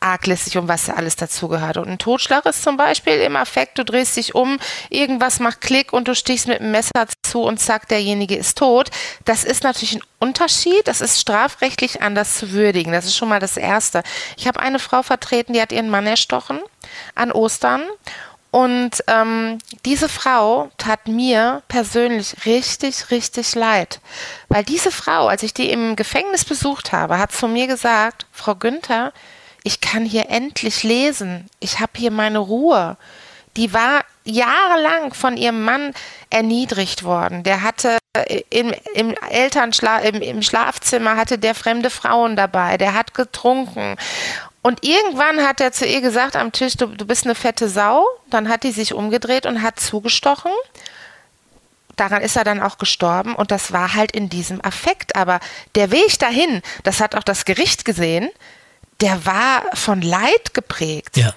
arglistig 0.00 0.58
und 0.58 0.68
was 0.68 0.90
alles 0.90 1.16
dazugehört. 1.16 1.76
Und 1.76 1.88
ein 1.88 1.98
Totschlag 1.98 2.44
ist 2.46 2.62
zum 2.62 2.76
Beispiel 2.76 3.14
im 3.14 3.36
Affekt, 3.36 3.78
du 3.78 3.84
drehst 3.84 4.16
dich 4.16 4.34
um, 4.34 4.58
irgendwas 4.90 5.38
macht 5.40 5.60
Klick 5.60 5.92
und 5.92 6.08
du 6.08 6.14
stichst 6.14 6.48
mit 6.48 6.60
dem 6.60 6.72
Messer 6.72 7.06
zu 7.22 7.42
und 7.42 7.58
zack, 7.58 7.88
derjenige 7.88 8.36
ist 8.36 8.58
tot. 8.58 8.90
Das 9.24 9.44
ist 9.44 9.62
natürlich 9.62 9.96
ein 9.96 10.02
Unterschied, 10.18 10.86
das 10.86 11.00
ist 11.00 11.20
strafrechtlich 11.20 12.02
anders 12.02 12.38
zu 12.38 12.50
würdigen. 12.52 12.92
Das 12.92 13.04
ist 13.04 13.16
schon 13.16 13.28
mal 13.28 13.40
das 13.40 13.56
Erste. 13.56 14.02
Ich 14.36 14.48
habe 14.48 14.58
eine 14.58 14.80
Frau 14.80 15.02
vertreten, 15.02 15.52
die 15.52 15.62
hat 15.62 15.70
ihren 15.70 15.90
Mann 15.90 16.06
erstochen 16.06 16.60
an 17.14 17.30
Ostern 17.30 17.82
und 18.58 19.04
ähm, 19.06 19.60
diese 19.84 20.08
Frau 20.08 20.68
tat 20.78 21.06
mir 21.06 21.62
persönlich 21.68 22.44
richtig, 22.44 23.12
richtig 23.12 23.54
leid. 23.54 24.00
Weil 24.48 24.64
diese 24.64 24.90
Frau, 24.90 25.28
als 25.28 25.44
ich 25.44 25.54
die 25.54 25.70
im 25.70 25.94
Gefängnis 25.94 26.44
besucht 26.44 26.90
habe, 26.90 27.20
hat 27.20 27.30
zu 27.30 27.46
mir 27.46 27.68
gesagt, 27.68 28.26
Frau 28.32 28.56
Günther, 28.56 29.12
ich 29.62 29.80
kann 29.80 30.04
hier 30.04 30.28
endlich 30.30 30.82
lesen. 30.82 31.48
Ich 31.60 31.78
habe 31.78 31.92
hier 31.94 32.10
meine 32.10 32.40
Ruhe. 32.40 32.96
Die 33.56 33.72
war 33.72 34.04
jahrelang 34.24 35.14
von 35.14 35.36
ihrem 35.36 35.62
Mann 35.62 35.94
erniedrigt 36.28 37.04
worden. 37.04 37.44
Der 37.44 37.62
hatte 37.62 37.98
im, 38.50 38.74
im 38.94 39.14
Elternschlaf, 39.30 40.04
im, 40.04 40.20
im 40.20 40.42
Schlafzimmer 40.42 41.16
hatte 41.16 41.38
der 41.38 41.54
fremde 41.54 41.90
Frauen 41.90 42.34
dabei. 42.34 42.76
Der 42.76 42.94
hat 42.94 43.14
getrunken. 43.14 43.94
Und 44.68 44.84
irgendwann 44.84 45.40
hat 45.46 45.62
er 45.62 45.72
zu 45.72 45.86
ihr 45.86 46.02
gesagt 46.02 46.36
am 46.36 46.52
Tisch, 46.52 46.76
du, 46.76 46.88
du 46.88 47.06
bist 47.06 47.24
eine 47.24 47.34
fette 47.34 47.70
Sau. 47.70 48.04
Dann 48.28 48.50
hat 48.50 48.64
die 48.64 48.70
sich 48.70 48.92
umgedreht 48.92 49.46
und 49.46 49.62
hat 49.62 49.80
zugestochen. 49.80 50.52
Daran 51.96 52.20
ist 52.20 52.36
er 52.36 52.44
dann 52.44 52.60
auch 52.60 52.76
gestorben 52.76 53.34
und 53.34 53.50
das 53.50 53.72
war 53.72 53.94
halt 53.94 54.12
in 54.12 54.28
diesem 54.28 54.62
Affekt. 54.62 55.16
Aber 55.16 55.40
der 55.74 55.90
Weg 55.90 56.18
dahin, 56.18 56.60
das 56.82 57.00
hat 57.00 57.14
auch 57.14 57.22
das 57.22 57.46
Gericht 57.46 57.86
gesehen, 57.86 58.28
der 59.00 59.24
war 59.24 59.64
von 59.72 60.02
Leid 60.02 60.52
geprägt. 60.52 61.16
Ja. 61.16 61.32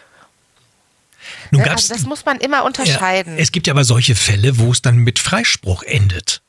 Nun 1.52 1.62
ne, 1.62 1.72
also 1.72 1.94
das 1.94 2.04
muss 2.04 2.26
man 2.26 2.38
immer 2.41 2.65
unterscheiden. 2.65 3.38
Ja, 3.38 3.44
es 3.44 3.54
gibt 3.54 3.65
ja 3.65 3.72
aber 3.72 3.86
solche 3.86 4.15
Fälle, 4.15 4.58
wo 4.58 4.74
es 4.74 4.82
dann 4.82 4.98
mit 4.98 5.20
Freispruch 5.20 5.84
endet. 5.84 6.41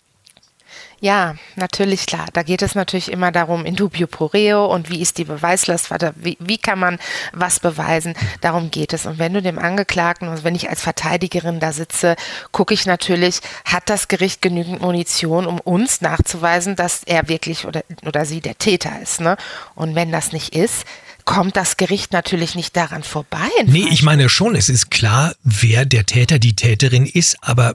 Ja, 1.02 1.34
natürlich 1.56 2.06
klar. 2.06 2.28
Da 2.32 2.44
geht 2.44 2.62
es 2.62 2.76
natürlich 2.76 3.10
immer 3.10 3.32
darum, 3.32 3.66
in 3.66 3.74
dubio 3.74 4.06
pro 4.06 4.26
reo 4.26 4.66
und 4.66 4.88
wie 4.88 5.02
ist 5.02 5.18
die 5.18 5.24
Beweislast, 5.24 5.90
wie, 6.14 6.36
wie 6.38 6.58
kann 6.58 6.78
man 6.78 7.00
was 7.32 7.58
beweisen. 7.58 8.14
Darum 8.40 8.70
geht 8.70 8.92
es. 8.92 9.04
Und 9.04 9.18
wenn 9.18 9.34
du 9.34 9.42
dem 9.42 9.58
Angeklagten, 9.58 10.28
also 10.28 10.44
wenn 10.44 10.54
ich 10.54 10.70
als 10.70 10.80
Verteidigerin 10.80 11.58
da 11.58 11.72
sitze, 11.72 12.14
gucke 12.52 12.72
ich 12.72 12.86
natürlich, 12.86 13.40
hat 13.64 13.90
das 13.90 14.06
Gericht 14.06 14.42
genügend 14.42 14.80
Munition, 14.80 15.46
um 15.46 15.58
uns 15.58 16.02
nachzuweisen, 16.02 16.76
dass 16.76 17.02
er 17.02 17.28
wirklich 17.28 17.66
oder, 17.66 17.82
oder 18.06 18.24
sie 18.24 18.40
der 18.40 18.56
Täter 18.58 18.92
ist. 19.02 19.20
Ne? 19.20 19.36
Und 19.74 19.96
wenn 19.96 20.12
das 20.12 20.30
nicht 20.30 20.54
ist, 20.54 20.84
kommt 21.24 21.56
das 21.56 21.76
Gericht 21.76 22.12
natürlich 22.12 22.54
nicht 22.54 22.76
daran 22.76 23.02
vorbei. 23.02 23.48
Nee, 23.64 23.88
ich 23.90 24.04
meine 24.04 24.28
schon, 24.28 24.54
es 24.54 24.68
ist 24.68 24.92
klar, 24.92 25.34
wer 25.42 25.84
der 25.84 26.06
Täter, 26.06 26.38
die 26.38 26.54
Täterin 26.54 27.06
ist, 27.06 27.38
aber 27.40 27.74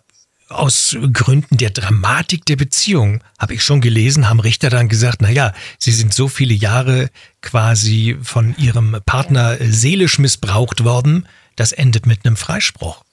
aus 0.50 0.96
Gründen 1.14 1.58
der 1.58 1.72
Dramatik 1.72 2.46
der 2.46 2.56
Beziehung, 2.56 3.22
habe 3.38 3.54
ich 3.54 3.64
schon 3.64 3.82
gelesen, 3.82 4.30
haben 4.30 4.40
Richter 4.40 4.70
dann 4.70 4.88
gesagt, 4.88 5.18
na 5.22 5.30
ja, 5.30 5.54
sie 5.78 5.92
sind 5.92 6.14
so 6.14 6.28
viele 6.28 6.54
Jahre 6.54 7.10
quasi 7.42 8.18
von 8.22 8.56
ihrem 8.58 8.98
Partner 9.06 9.58
seelisch 9.60 10.20
missbraucht 10.20 10.84
worden, 10.84 11.28
das 11.56 11.72
endet 11.72 12.06
mit 12.06 12.26
einem 12.26 12.38
Freispruch. 12.38 13.04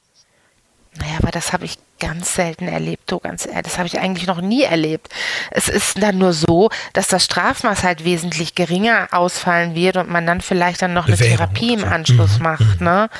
Naja, 0.97 1.15
aber 1.19 1.33
das 1.33 1.53
habe 1.53 1.65
ich 1.65 1.79
ganz 1.99 2.35
selten 2.35 2.69
erlebt, 2.69 3.11
du 3.11 3.19
ganz 3.19 3.47
ehrlich, 3.47 3.63
das 3.63 3.79
habe 3.79 3.87
ich 3.87 3.99
eigentlich 3.99 4.27
noch 4.27 4.41
nie 4.41 4.63
erlebt. 4.63 5.09
Es 5.51 5.69
ist 5.69 6.01
dann 6.01 6.19
nur 6.19 6.33
so, 6.33 6.71
dass 6.93 7.09
das 7.09 7.25
Strafmaß 7.25 7.83
halt 7.83 8.05
wesentlich 8.05 8.55
geringer 8.55 9.09
ausfallen 9.11 9.75
wird 9.75 9.97
und 9.97 10.11
man 10.11 10.27
dann 10.27 10.41
vielleicht 10.41 10.83
dann 10.83 10.93
noch 10.93 11.07
eine 11.07 11.17
Bewährung 11.17 11.37
Therapie 11.39 11.75
im 11.75 11.85
Anschluss 11.85 12.39
mhm. 12.39 12.43
macht, 12.43 12.81
mhm. 12.81 12.87
ne? 12.87 13.11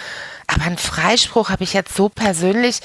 Aber 0.47 0.65
einen 0.67 0.79
Freispruch 0.79 1.49
habe 1.49 1.65
ich 1.65 1.73
jetzt 1.73 1.97
so 1.97 2.11
persönlich 2.11 2.81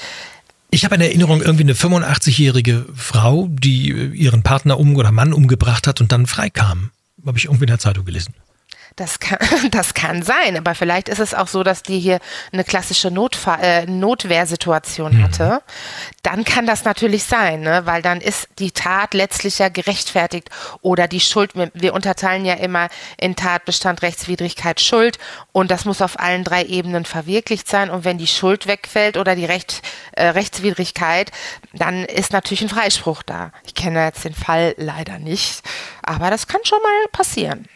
ich 0.70 0.84
habe 0.84 0.94
in 0.94 1.00
Erinnerung 1.00 1.40
irgendwie 1.42 1.64
eine 1.64 1.74
85-jährige 1.74 2.86
Frau, 2.94 3.48
die 3.50 3.88
ihren 3.88 4.42
Partner 4.42 4.78
um 4.78 4.96
oder 4.96 5.12
Mann 5.12 5.32
umgebracht 5.32 5.86
hat 5.86 6.00
und 6.00 6.12
dann 6.12 6.26
freikam. 6.26 6.90
Habe 7.26 7.38
ich 7.38 7.46
irgendwie 7.46 7.64
in 7.64 7.68
der 7.68 7.78
Zeitung 7.78 8.04
gelesen. 8.04 8.34
Das 8.96 9.18
kann, 9.18 9.38
das 9.70 9.94
kann 9.94 10.22
sein, 10.22 10.56
aber 10.56 10.74
vielleicht 10.74 11.08
ist 11.08 11.20
es 11.20 11.34
auch 11.34 11.48
so, 11.48 11.62
dass 11.62 11.82
die 11.82 11.98
hier 11.98 12.18
eine 12.52 12.64
klassische 12.64 13.10
Notfall, 13.10 13.58
äh, 13.62 13.86
Notwehrsituation 13.86 15.18
mhm. 15.18 15.22
hatte. 15.22 15.62
Dann 16.22 16.44
kann 16.44 16.66
das 16.66 16.84
natürlich 16.84 17.24
sein, 17.24 17.60
ne? 17.60 17.82
weil 17.86 18.02
dann 18.02 18.20
ist 18.20 18.48
die 18.58 18.72
Tat 18.72 19.14
letztlich 19.14 19.58
ja 19.58 19.68
gerechtfertigt 19.68 20.50
oder 20.82 21.08
die 21.08 21.20
Schuld. 21.20 21.54
Wir, 21.54 21.70
wir 21.74 21.94
unterteilen 21.94 22.44
ja 22.44 22.54
immer 22.54 22.88
in 23.18 23.36
Tatbestand 23.36 24.02
Rechtswidrigkeit 24.02 24.80
Schuld 24.80 25.18
und 25.52 25.70
das 25.70 25.84
muss 25.84 26.02
auf 26.02 26.18
allen 26.18 26.44
drei 26.44 26.64
Ebenen 26.64 27.04
verwirklicht 27.04 27.68
sein. 27.68 27.90
Und 27.90 28.04
wenn 28.04 28.18
die 28.18 28.26
Schuld 28.26 28.66
wegfällt 28.66 29.16
oder 29.16 29.34
die 29.34 29.44
Recht, 29.44 29.82
äh, 30.12 30.26
Rechtswidrigkeit, 30.26 31.30
dann 31.72 32.04
ist 32.04 32.32
natürlich 32.32 32.62
ein 32.62 32.68
Freispruch 32.68 33.22
da. 33.22 33.52
Ich 33.64 33.74
kenne 33.74 34.04
jetzt 34.04 34.24
den 34.24 34.34
Fall 34.34 34.74
leider 34.76 35.18
nicht, 35.18 35.62
aber 36.02 36.30
das 36.30 36.46
kann 36.46 36.60
schon 36.64 36.82
mal 36.82 37.08
passieren 37.12 37.68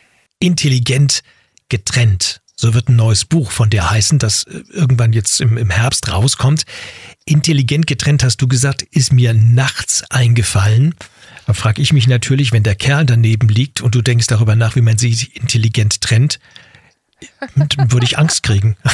intelligent 0.45 1.23
getrennt. 1.69 2.43
So 2.57 2.75
wird 2.75 2.89
ein 2.89 2.97
neues 2.97 3.25
Buch 3.25 3.51
von 3.51 3.71
der 3.71 3.91
heißen, 3.91 4.19
das 4.19 4.45
äh, 4.45 4.63
irgendwann 4.73 5.13
jetzt 5.13 5.41
im, 5.41 5.57
im 5.57 5.71
Herbst 5.71 6.13
rauskommt. 6.13 6.65
Intelligent 7.25 7.87
getrennt, 7.87 8.23
hast 8.23 8.37
du 8.43 8.47
gesagt, 8.47 8.83
ist 8.83 9.13
mir 9.13 9.35
nachts 9.35 10.05
eingefallen. 10.11 10.95
Da 11.47 11.55
frage 11.55 11.83
ich 11.83 11.93
mich 11.93 12.07
natürlich, 12.07 12.53
wenn 12.53 12.63
der 12.63 12.75
Kerl 12.75 13.07
daneben 13.07 13.49
liegt 13.49 13.81
und 13.81 13.95
du 13.95 14.03
denkst 14.03 14.27
darüber 14.29 14.55
nach, 14.55 14.77
wie 14.77 14.83
man 14.83 14.99
sich 14.99 15.35
intelligent 15.35 16.01
trennt, 16.01 16.39
würde 17.89 18.05
ich 18.05 18.19
Angst 18.19 18.43
kriegen. 18.43 18.77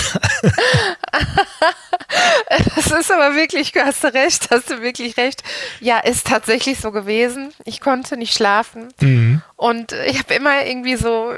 das 2.76 2.86
ist 2.86 3.10
aber 3.12 3.34
wirklich, 3.34 3.72
du 3.72 3.80
hast 3.84 4.04
recht, 4.04 4.48
hast 4.50 4.70
du 4.70 4.82
wirklich 4.82 5.16
recht. 5.16 5.42
Ja, 5.80 5.98
ist 5.98 6.26
tatsächlich 6.26 6.78
so 6.78 6.92
gewesen. 6.92 7.52
Ich 7.64 7.80
konnte 7.80 8.16
nicht 8.16 8.34
schlafen. 8.34 8.92
Mhm. 9.00 9.42
Und 9.56 9.92
ich 10.06 10.18
habe 10.18 10.34
immer 10.34 10.64
irgendwie 10.66 10.96
so, 10.96 11.32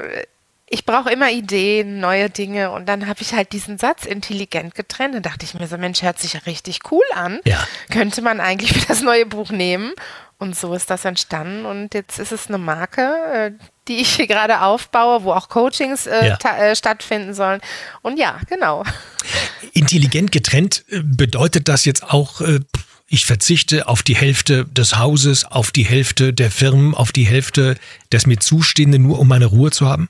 ich 0.73 0.85
brauche 0.85 1.11
immer 1.11 1.29
Ideen, 1.29 1.99
neue 1.99 2.29
Dinge. 2.29 2.71
Und 2.71 2.87
dann 2.87 3.07
habe 3.07 3.21
ich 3.21 3.33
halt 3.33 3.51
diesen 3.51 3.77
Satz 3.77 4.05
intelligent 4.05 4.73
getrennt. 4.73 5.13
Dann 5.13 5.21
dachte 5.21 5.45
ich 5.45 5.53
mir 5.53 5.67
so, 5.67 5.77
Mensch, 5.77 6.01
hört 6.01 6.19
sich 6.19 6.33
ja 6.33 6.39
richtig 6.47 6.79
cool 6.91 7.03
an. 7.13 7.39
Ja. 7.45 7.65
Könnte 7.91 8.21
man 8.23 8.39
eigentlich 8.39 8.73
für 8.73 8.87
das 8.87 9.01
neue 9.01 9.25
Buch 9.25 9.51
nehmen. 9.51 9.93
Und 10.43 10.57
so 10.57 10.73
ist 10.73 10.89
das 10.89 11.05
entstanden. 11.05 11.65
Und 11.65 11.93
jetzt 11.93 12.19
ist 12.19 12.33
es 12.33 12.49
eine 12.49 12.57
Marke, 12.57 13.01
äh, 13.33 13.51
die 13.87 14.01
ich 14.01 14.15
hier 14.15 14.27
gerade 14.27 14.61
aufbaue, 14.61 15.23
wo 15.23 15.31
auch 15.31 15.47
Coachings 15.47 16.05
äh, 16.05 16.27
ja. 16.27 16.57
äh, 16.57 16.75
stattfinden 16.75 17.33
sollen. 17.33 17.61
Und 18.01 18.19
ja, 18.19 18.41
genau. 18.49 18.83
Intelligent 19.71 20.33
getrennt 20.33 20.83
äh, 20.89 20.99
bedeutet 21.01 21.69
das 21.69 21.85
jetzt 21.85 22.03
auch, 22.03 22.41
ich 23.07 23.25
verzichte 23.25 23.87
auf 23.87 24.03
die 24.03 24.17
Hälfte 24.17 24.65
des 24.65 24.97
Hauses, 24.97 25.45
auf 25.45 25.71
die 25.71 25.85
Hälfte 25.85 26.33
der 26.33 26.51
Firmen, 26.51 26.93
auf 26.93 27.13
die 27.13 27.25
Hälfte 27.25 27.75
des 28.11 28.27
mir 28.27 28.39
Zustehenden, 28.39 29.03
nur 29.03 29.19
um 29.19 29.29
meine 29.29 29.45
Ruhe 29.45 29.71
zu 29.71 29.87
haben? 29.87 30.09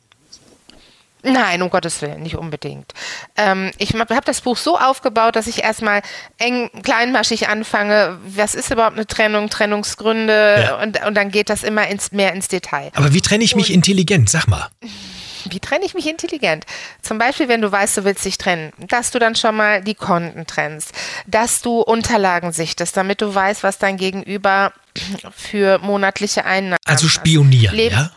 Nein, 1.23 1.61
um 1.61 1.69
Gottes 1.69 2.01
Willen, 2.01 2.21
nicht 2.21 2.35
unbedingt. 2.35 2.93
Ähm, 3.37 3.71
ich 3.77 3.93
habe 3.93 4.21
das 4.25 4.41
Buch 4.41 4.57
so 4.57 4.77
aufgebaut, 4.77 5.35
dass 5.35 5.47
ich 5.47 5.63
erstmal 5.63 6.01
eng, 6.37 6.69
kleinmaschig 6.83 7.47
anfange. 7.47 8.19
Was 8.25 8.55
ist 8.55 8.71
überhaupt 8.71 8.97
eine 8.97 9.07
Trennung, 9.07 9.49
Trennungsgründe? 9.49 10.65
Ja. 10.67 10.81
Und, 10.81 11.05
und 11.05 11.15
dann 11.15 11.31
geht 11.31 11.49
das 11.49 11.63
immer 11.63 11.87
ins, 11.87 12.11
mehr 12.11 12.33
ins 12.33 12.49
Detail. 12.49 12.91
Aber 12.95 13.13
wie 13.13 13.21
trenne 13.21 13.43
ich 13.43 13.55
mich 13.55 13.69
und, 13.69 13.75
intelligent? 13.75 14.29
Sag 14.29 14.47
mal. 14.47 14.69
Wie 15.49 15.59
trenne 15.59 15.85
ich 15.85 15.93
mich 15.93 16.07
intelligent? 16.07 16.65
Zum 17.01 17.17
Beispiel, 17.17 17.47
wenn 17.47 17.61
du 17.61 17.71
weißt, 17.71 17.97
du 17.97 18.03
willst 18.03 18.23
dich 18.25 18.37
trennen, 18.37 18.71
dass 18.77 19.11
du 19.11 19.19
dann 19.19 19.35
schon 19.35 19.55
mal 19.55 19.81
die 19.81 19.95
Konten 19.95 20.45
trennst, 20.45 20.91
dass 21.27 21.61
du 21.61 21.81
Unterlagen 21.81 22.51
sichtest, 22.51 22.95
damit 22.97 23.21
du 23.21 23.33
weißt, 23.33 23.63
was 23.63 23.77
dein 23.77 23.97
Gegenüber 23.97 24.73
für 25.35 25.79
monatliche 25.79 26.45
Einnahmen 26.45 26.77
Also 26.85 27.07
spionieren, 27.07 27.75
Leben, 27.75 27.95
ja? 27.95 28.11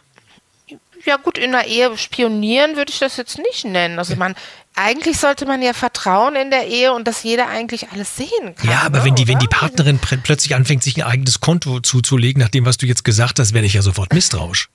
Ja 1.06 1.16
gut, 1.16 1.38
in 1.38 1.52
der 1.52 1.66
Ehe 1.66 1.96
spionieren 1.96 2.76
würde 2.76 2.92
ich 2.92 2.98
das 2.98 3.16
jetzt 3.16 3.38
nicht 3.38 3.64
nennen. 3.64 3.98
Also 3.98 4.16
man, 4.16 4.34
eigentlich 4.74 5.18
sollte 5.18 5.46
man 5.46 5.62
ja 5.62 5.72
vertrauen 5.72 6.36
in 6.36 6.50
der 6.50 6.66
Ehe 6.66 6.92
und 6.92 7.08
dass 7.08 7.22
jeder 7.22 7.48
eigentlich 7.48 7.88
alles 7.92 8.16
sehen 8.16 8.54
kann. 8.56 8.68
Ja, 8.70 8.82
aber 8.84 8.98
ne, 8.98 9.04
wenn 9.06 9.14
die, 9.14 9.26
wenn 9.28 9.38
die 9.38 9.48
Partnerin 9.48 9.98
plötzlich 9.98 10.54
anfängt, 10.54 10.82
sich 10.82 10.96
ein 10.96 11.10
eigenes 11.10 11.40
Konto 11.40 11.80
zuzulegen, 11.80 12.42
nach 12.42 12.50
dem, 12.50 12.66
was 12.66 12.76
du 12.76 12.86
jetzt 12.86 13.04
gesagt 13.04 13.38
hast, 13.38 13.54
werde 13.54 13.66
ich 13.66 13.74
ja 13.74 13.82
sofort 13.82 14.12
misstrauisch. 14.12 14.68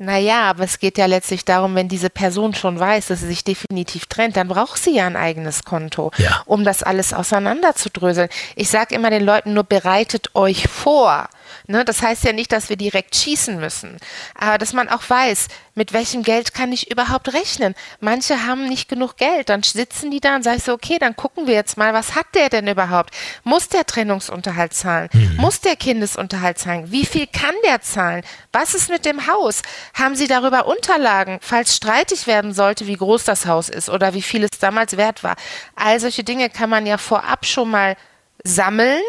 Naja, 0.00 0.42
aber 0.42 0.62
es 0.62 0.78
geht 0.78 0.96
ja 0.96 1.06
letztlich 1.06 1.44
darum, 1.44 1.74
wenn 1.74 1.88
diese 1.88 2.08
Person 2.08 2.54
schon 2.54 2.78
weiß, 2.78 3.08
dass 3.08 3.18
sie 3.20 3.26
sich 3.26 3.42
definitiv 3.42 4.06
trennt, 4.06 4.36
dann 4.36 4.46
braucht 4.46 4.80
sie 4.80 4.94
ja 4.94 5.06
ein 5.08 5.16
eigenes 5.16 5.64
Konto, 5.64 6.12
Ja. 6.18 6.42
um 6.46 6.62
das 6.62 6.84
alles 6.84 7.12
auseinanderzudröseln. 7.12 8.28
Ich 8.54 8.70
sage 8.70 8.94
immer 8.94 9.10
den 9.10 9.24
Leuten 9.24 9.54
nur, 9.54 9.64
bereitet 9.64 10.30
euch 10.34 10.68
vor. 10.68 11.28
Ne, 11.66 11.84
das 11.84 12.02
heißt 12.02 12.24
ja 12.24 12.32
nicht, 12.32 12.52
dass 12.52 12.68
wir 12.68 12.76
direkt 12.76 13.16
schießen 13.16 13.58
müssen, 13.58 13.96
aber 14.34 14.58
dass 14.58 14.72
man 14.72 14.88
auch 14.88 15.02
weiß, 15.08 15.48
mit 15.74 15.92
welchem 15.92 16.22
Geld 16.22 16.54
kann 16.54 16.72
ich 16.72 16.90
überhaupt 16.90 17.32
rechnen. 17.32 17.74
Manche 18.00 18.46
haben 18.46 18.68
nicht 18.68 18.88
genug 18.88 19.16
Geld, 19.16 19.48
dann 19.48 19.62
sitzen 19.62 20.10
die 20.10 20.20
da 20.20 20.36
und 20.36 20.42
sage 20.42 20.56
ich 20.56 20.64
so, 20.64 20.72
okay, 20.72 20.98
dann 20.98 21.14
gucken 21.16 21.46
wir 21.46 21.54
jetzt 21.54 21.76
mal, 21.76 21.94
was 21.94 22.14
hat 22.14 22.26
der 22.34 22.48
denn 22.48 22.66
überhaupt? 22.66 23.14
Muss 23.44 23.68
der 23.68 23.86
Trennungsunterhalt 23.86 24.74
zahlen? 24.74 25.08
Muss 25.36 25.60
der 25.60 25.76
Kindesunterhalt 25.76 26.58
zahlen? 26.58 26.90
Wie 26.90 27.06
viel 27.06 27.26
kann 27.26 27.54
der 27.64 27.80
zahlen? 27.80 28.24
Was 28.52 28.74
ist 28.74 28.90
mit 28.90 29.04
dem 29.04 29.28
Haus? 29.28 29.62
Haben 29.94 30.16
Sie 30.16 30.26
darüber 30.26 30.66
Unterlagen, 30.66 31.38
falls 31.40 31.76
streitig 31.76 32.26
werden 32.26 32.52
sollte, 32.52 32.86
wie 32.86 32.96
groß 32.96 33.24
das 33.24 33.46
Haus 33.46 33.68
ist 33.68 33.88
oder 33.88 34.14
wie 34.14 34.22
viel 34.22 34.42
es 34.44 34.58
damals 34.58 34.96
wert 34.96 35.22
war? 35.22 35.36
All 35.76 36.00
solche 36.00 36.24
Dinge 36.24 36.50
kann 36.50 36.70
man 36.70 36.86
ja 36.86 36.98
vorab 36.98 37.46
schon 37.46 37.70
mal 37.70 37.96
sammeln 38.42 39.02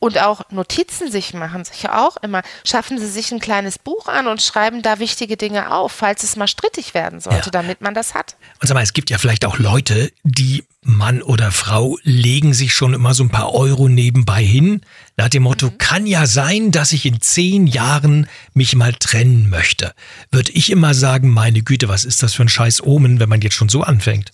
und 0.00 0.18
auch 0.18 0.42
Notizen 0.50 1.10
sich 1.10 1.34
machen, 1.34 1.64
sich 1.64 1.88
auch 1.88 2.16
immer. 2.18 2.42
Schaffen 2.64 2.98
Sie 2.98 3.08
sich 3.08 3.32
ein 3.32 3.40
kleines 3.40 3.78
Buch 3.78 4.06
an 4.08 4.26
und 4.28 4.42
schreiben 4.42 4.82
da 4.82 4.98
wichtige 4.98 5.36
Dinge 5.36 5.72
auf, 5.72 5.92
falls 5.92 6.22
es 6.22 6.36
mal 6.36 6.48
strittig 6.48 6.94
werden 6.94 7.20
sollte, 7.20 7.46
Ja. 7.46 7.50
damit 7.50 7.80
man 7.80 7.94
das 7.94 8.14
hat. 8.14 8.36
Und 8.60 8.68
sag 8.68 8.74
mal, 8.74 8.82
es 8.82 8.92
gibt 8.92 9.10
ja 9.10 9.18
vielleicht 9.18 9.44
auch 9.44 9.58
Leute, 9.58 10.12
die 10.22 10.64
Mann 10.82 11.20
oder 11.22 11.50
Frau 11.50 11.98
legen 12.02 12.54
sich 12.54 12.72
schon 12.72 12.94
immer 12.94 13.12
so 13.12 13.22
ein 13.24 13.28
paar 13.28 13.52
Euro 13.52 13.88
nebenbei 13.88 14.42
hin, 14.42 14.80
nach 15.16 15.28
dem 15.28 15.42
Motto, 15.42 15.70
kann 15.76 16.06
ja 16.06 16.26
sein, 16.26 16.70
dass 16.70 16.92
ich 16.92 17.04
in 17.04 17.20
zehn 17.20 17.66
Jahren 17.66 18.28
mich 18.54 18.74
mal 18.76 18.94
trennen 18.94 19.50
möchte. 19.50 19.92
Würde 20.30 20.52
ich 20.52 20.70
immer 20.70 20.94
sagen, 20.94 21.28
meine 21.30 21.62
Güte, 21.62 21.88
was 21.88 22.04
ist 22.04 22.22
das 22.22 22.34
für 22.34 22.42
ein 22.42 22.48
scheiß 22.48 22.82
Omen, 22.84 23.20
wenn 23.20 23.28
man 23.28 23.40
jetzt 23.40 23.54
schon 23.54 23.68
so 23.68 23.82
anfängt? 23.82 24.30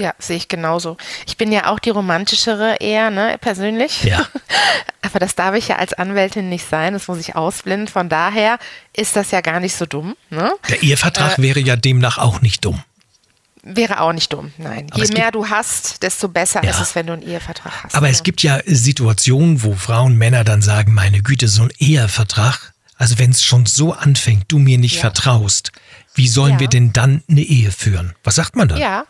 Ja, 0.00 0.14
sehe 0.18 0.36
ich 0.38 0.48
genauso. 0.48 0.96
Ich 1.26 1.36
bin 1.36 1.52
ja 1.52 1.66
auch 1.70 1.78
die 1.78 1.90
romantischere 1.90 2.76
eher, 2.80 3.10
ne, 3.10 3.36
persönlich. 3.40 4.02
Ja. 4.04 4.26
Aber 5.02 5.18
das 5.18 5.34
darf 5.34 5.54
ich 5.54 5.68
ja 5.68 5.76
als 5.76 5.92
Anwältin 5.94 6.48
nicht 6.48 6.66
sein, 6.68 6.94
das 6.94 7.06
muss 7.08 7.18
ich 7.18 7.36
ausblenden. 7.36 7.88
Von 7.88 8.08
daher 8.08 8.58
ist 8.94 9.14
das 9.16 9.30
ja 9.30 9.40
gar 9.42 9.60
nicht 9.60 9.74
so 9.76 9.84
dumm, 9.86 10.16
ne? 10.30 10.52
Der 10.68 10.82
Ehevertrag 10.82 11.38
wäre 11.38 11.60
ja 11.60 11.76
demnach 11.76 12.18
auch 12.18 12.40
nicht 12.40 12.64
dumm. 12.64 12.82
Wäre 13.62 14.00
auch 14.00 14.12
nicht 14.14 14.32
dumm, 14.32 14.52
nein. 14.56 14.86
Aber 14.90 15.04
Je 15.04 15.12
mehr 15.12 15.30
du 15.32 15.48
hast, 15.50 16.02
desto 16.02 16.28
besser 16.28 16.64
Ja. 16.64 16.70
ist 16.70 16.80
es, 16.80 16.94
wenn 16.94 17.06
du 17.06 17.12
einen 17.12 17.22
Ehevertrag 17.22 17.84
hast. 17.84 17.94
Aber 17.94 18.08
es 18.08 18.18
Ja. 18.18 18.22
gibt 18.24 18.42
ja 18.42 18.60
Situationen, 18.64 19.62
wo 19.62 19.74
Frauen, 19.74 20.16
Männer 20.16 20.44
dann 20.44 20.62
sagen, 20.62 20.94
meine 20.94 21.20
Güte, 21.22 21.46
so 21.48 21.64
ein 21.64 21.70
Ehevertrag, 21.78 22.72
also 22.96 23.18
wenn 23.18 23.30
es 23.32 23.42
schon 23.42 23.66
so 23.66 23.92
anfängt, 23.92 24.44
du 24.48 24.58
mir 24.58 24.78
nicht 24.78 24.94
Ja. 24.96 25.00
vertraust, 25.02 25.72
wie 26.14 26.26
sollen 26.28 26.54
Ja. 26.54 26.60
wir 26.60 26.68
denn 26.68 26.94
dann 26.94 27.22
eine 27.28 27.42
Ehe 27.42 27.70
führen? 27.70 28.14
Was 28.24 28.36
sagt 28.36 28.56
man 28.56 28.68
dann? 28.68 28.78
Ja. 28.78 29.04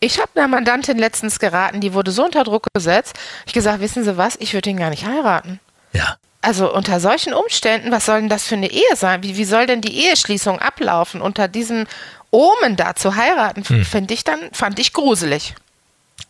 Ich 0.00 0.20
habe 0.20 0.30
einer 0.36 0.48
Mandantin 0.48 0.98
letztens 0.98 1.38
geraten, 1.38 1.80
die 1.80 1.92
wurde 1.94 2.10
so 2.12 2.24
unter 2.24 2.44
Druck 2.44 2.66
gesetzt. 2.72 3.14
Ich 3.46 3.52
gesagt, 3.52 3.80
wissen 3.80 4.04
Sie 4.04 4.16
was, 4.16 4.36
ich 4.36 4.54
würde 4.54 4.70
ihn 4.70 4.76
gar 4.76 4.90
nicht 4.90 5.04
heiraten. 5.06 5.60
Ja. 5.92 6.16
Also 6.40 6.72
unter 6.72 7.00
solchen 7.00 7.32
Umständen, 7.34 7.90
was 7.90 8.06
soll 8.06 8.20
denn 8.20 8.28
das 8.28 8.44
für 8.46 8.54
eine 8.54 8.70
Ehe 8.70 8.94
sein? 8.96 9.24
Wie, 9.24 9.36
wie 9.36 9.44
soll 9.44 9.66
denn 9.66 9.80
die 9.80 10.04
Eheschließung 10.04 10.60
ablaufen? 10.60 11.20
Unter 11.20 11.48
diesen 11.48 11.86
Omen 12.30 12.76
da 12.76 12.94
zu 12.94 13.16
heiraten, 13.16 13.64
Hm. 13.64 13.84
finde 13.84 14.14
ich 14.14 14.22
dann, 14.22 14.38
fand 14.52 14.78
ich 14.78 14.92
gruselig. 14.92 15.54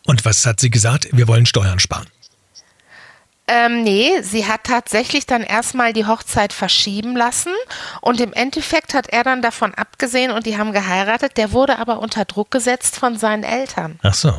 Und 0.05 0.25
was 0.25 0.45
hat 0.47 0.59
sie 0.59 0.71
gesagt? 0.71 1.07
Wir 1.11 1.27
wollen 1.27 1.45
Steuern 1.45 1.79
sparen. 1.79 2.07
Ähm, 3.51 3.83
nee, 3.83 4.21
sie 4.21 4.45
hat 4.47 4.65
tatsächlich 4.65 5.25
dann 5.25 5.41
erstmal 5.41 5.91
die 5.91 6.05
Hochzeit 6.05 6.53
verschieben 6.53 7.15
lassen 7.17 7.51
und 8.01 8.21
im 8.21 8.31
Endeffekt 8.33 8.93
hat 8.93 9.07
er 9.09 9.23
dann 9.23 9.41
davon 9.41 9.73
abgesehen 9.73 10.29
und 10.31 10.45
die 10.45 10.57
haben 10.57 10.71
geheiratet. 10.71 11.35
Der 11.37 11.51
wurde 11.51 11.79
aber 11.79 11.97
unter 11.99 12.25
Druck 12.25 12.51
gesetzt 12.51 12.95
von 12.97 13.17
seinen 13.17 13.43
Eltern. 13.43 13.99
Ach 14.03 14.13
so. 14.13 14.33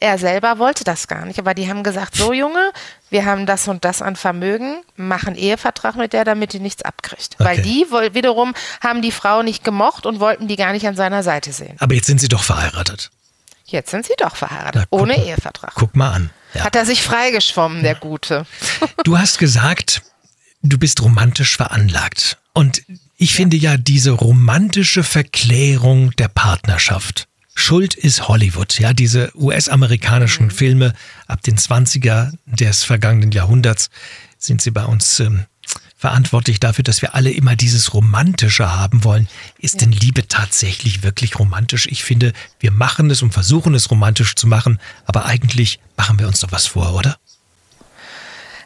Er 0.00 0.16
selber 0.18 0.58
wollte 0.58 0.84
das 0.84 1.06
gar 1.08 1.24
nicht, 1.26 1.38
aber 1.40 1.54
die 1.54 1.68
haben 1.68 1.82
gesagt, 1.82 2.14
so 2.16 2.32
Junge, 2.32 2.70
wir 3.10 3.24
haben 3.24 3.46
das 3.46 3.66
und 3.68 3.84
das 3.84 4.00
an 4.00 4.14
Vermögen, 4.16 4.82
machen 4.96 5.34
Ehevertrag 5.34 5.96
mit 5.96 6.12
der, 6.12 6.24
damit 6.24 6.52
die 6.52 6.60
nichts 6.60 6.82
abkriegt. 6.82 7.34
Weil 7.38 7.58
Okay. 7.58 7.62
die 7.62 7.86
woll- 7.90 8.14
wiederum 8.14 8.54
haben 8.80 9.02
die 9.02 9.10
Frau 9.12 9.42
nicht 9.42 9.64
gemocht 9.64 10.06
und 10.06 10.20
wollten 10.20 10.46
die 10.48 10.54
gar 10.56 10.72
nicht 10.72 10.86
an 10.86 10.94
seiner 10.96 11.22
Seite 11.24 11.52
sehen. 11.52 11.76
Aber 11.80 11.94
jetzt 11.94 12.06
sind 12.06 12.20
sie 12.20 12.28
doch 12.28 12.42
verheiratet. 12.44 13.10
Jetzt 13.64 13.90
sind 13.90 14.06
sie 14.06 14.14
doch 14.16 14.36
verheiratet, 14.36 14.86
Na, 14.90 14.98
ohne 14.98 15.14
mal. 15.16 15.24
Ehevertrag. 15.26 15.72
Guck 15.74 15.94
mal 15.96 16.12
an. 16.12 16.30
Ja. 16.54 16.64
Hat 16.64 16.76
er 16.76 16.84
sich 16.84 17.02
freigeschwommen, 17.02 17.82
der 17.82 17.94
Gute. 17.94 18.46
Du 19.04 19.18
hast 19.18 19.38
gesagt, 19.38 20.02
du 20.62 20.78
bist 20.78 21.02
romantisch 21.02 21.56
veranlagt. 21.56 22.38
Und 22.52 22.82
ich 23.16 23.34
finde 23.34 23.56
ja 23.56 23.76
diese 23.76 24.10
romantische 24.10 25.02
Verklärung 25.02 26.12
der 26.16 26.28
Partnerschaft. 26.28 27.28
Schuld 27.54 27.94
ist 27.94 28.28
Hollywood, 28.28 28.78
ja, 28.78 28.92
diese 28.92 29.32
US-amerikanischen 29.34 30.50
Filme 30.50 30.92
ab 31.26 31.42
den 31.42 31.56
20er 31.56 32.32
des 32.46 32.84
vergangenen 32.84 33.32
Jahrhunderts 33.32 33.90
sind 34.38 34.62
sie 34.62 34.70
bei 34.70 34.84
uns 34.84 35.18
ähm, 35.18 35.44
verantwortlich 35.98 36.60
dafür, 36.60 36.84
dass 36.84 37.02
wir 37.02 37.16
alle 37.16 37.30
immer 37.30 37.56
dieses 37.56 37.92
Romantische 37.92 38.72
haben 38.74 39.02
wollen. 39.02 39.28
Ist 39.58 39.80
denn 39.80 39.90
Liebe 39.90 40.28
tatsächlich 40.28 41.02
wirklich 41.02 41.38
romantisch? 41.38 41.86
Ich 41.90 42.04
finde, 42.04 42.32
wir 42.60 42.70
machen 42.70 43.10
es 43.10 43.20
und 43.20 43.32
versuchen 43.32 43.74
es 43.74 43.90
romantisch 43.90 44.36
zu 44.36 44.46
machen, 44.46 44.78
aber 45.06 45.26
eigentlich 45.26 45.80
machen 45.96 46.20
wir 46.20 46.28
uns 46.28 46.38
doch 46.38 46.52
was 46.52 46.68
vor, 46.68 46.94
oder? 46.94 47.16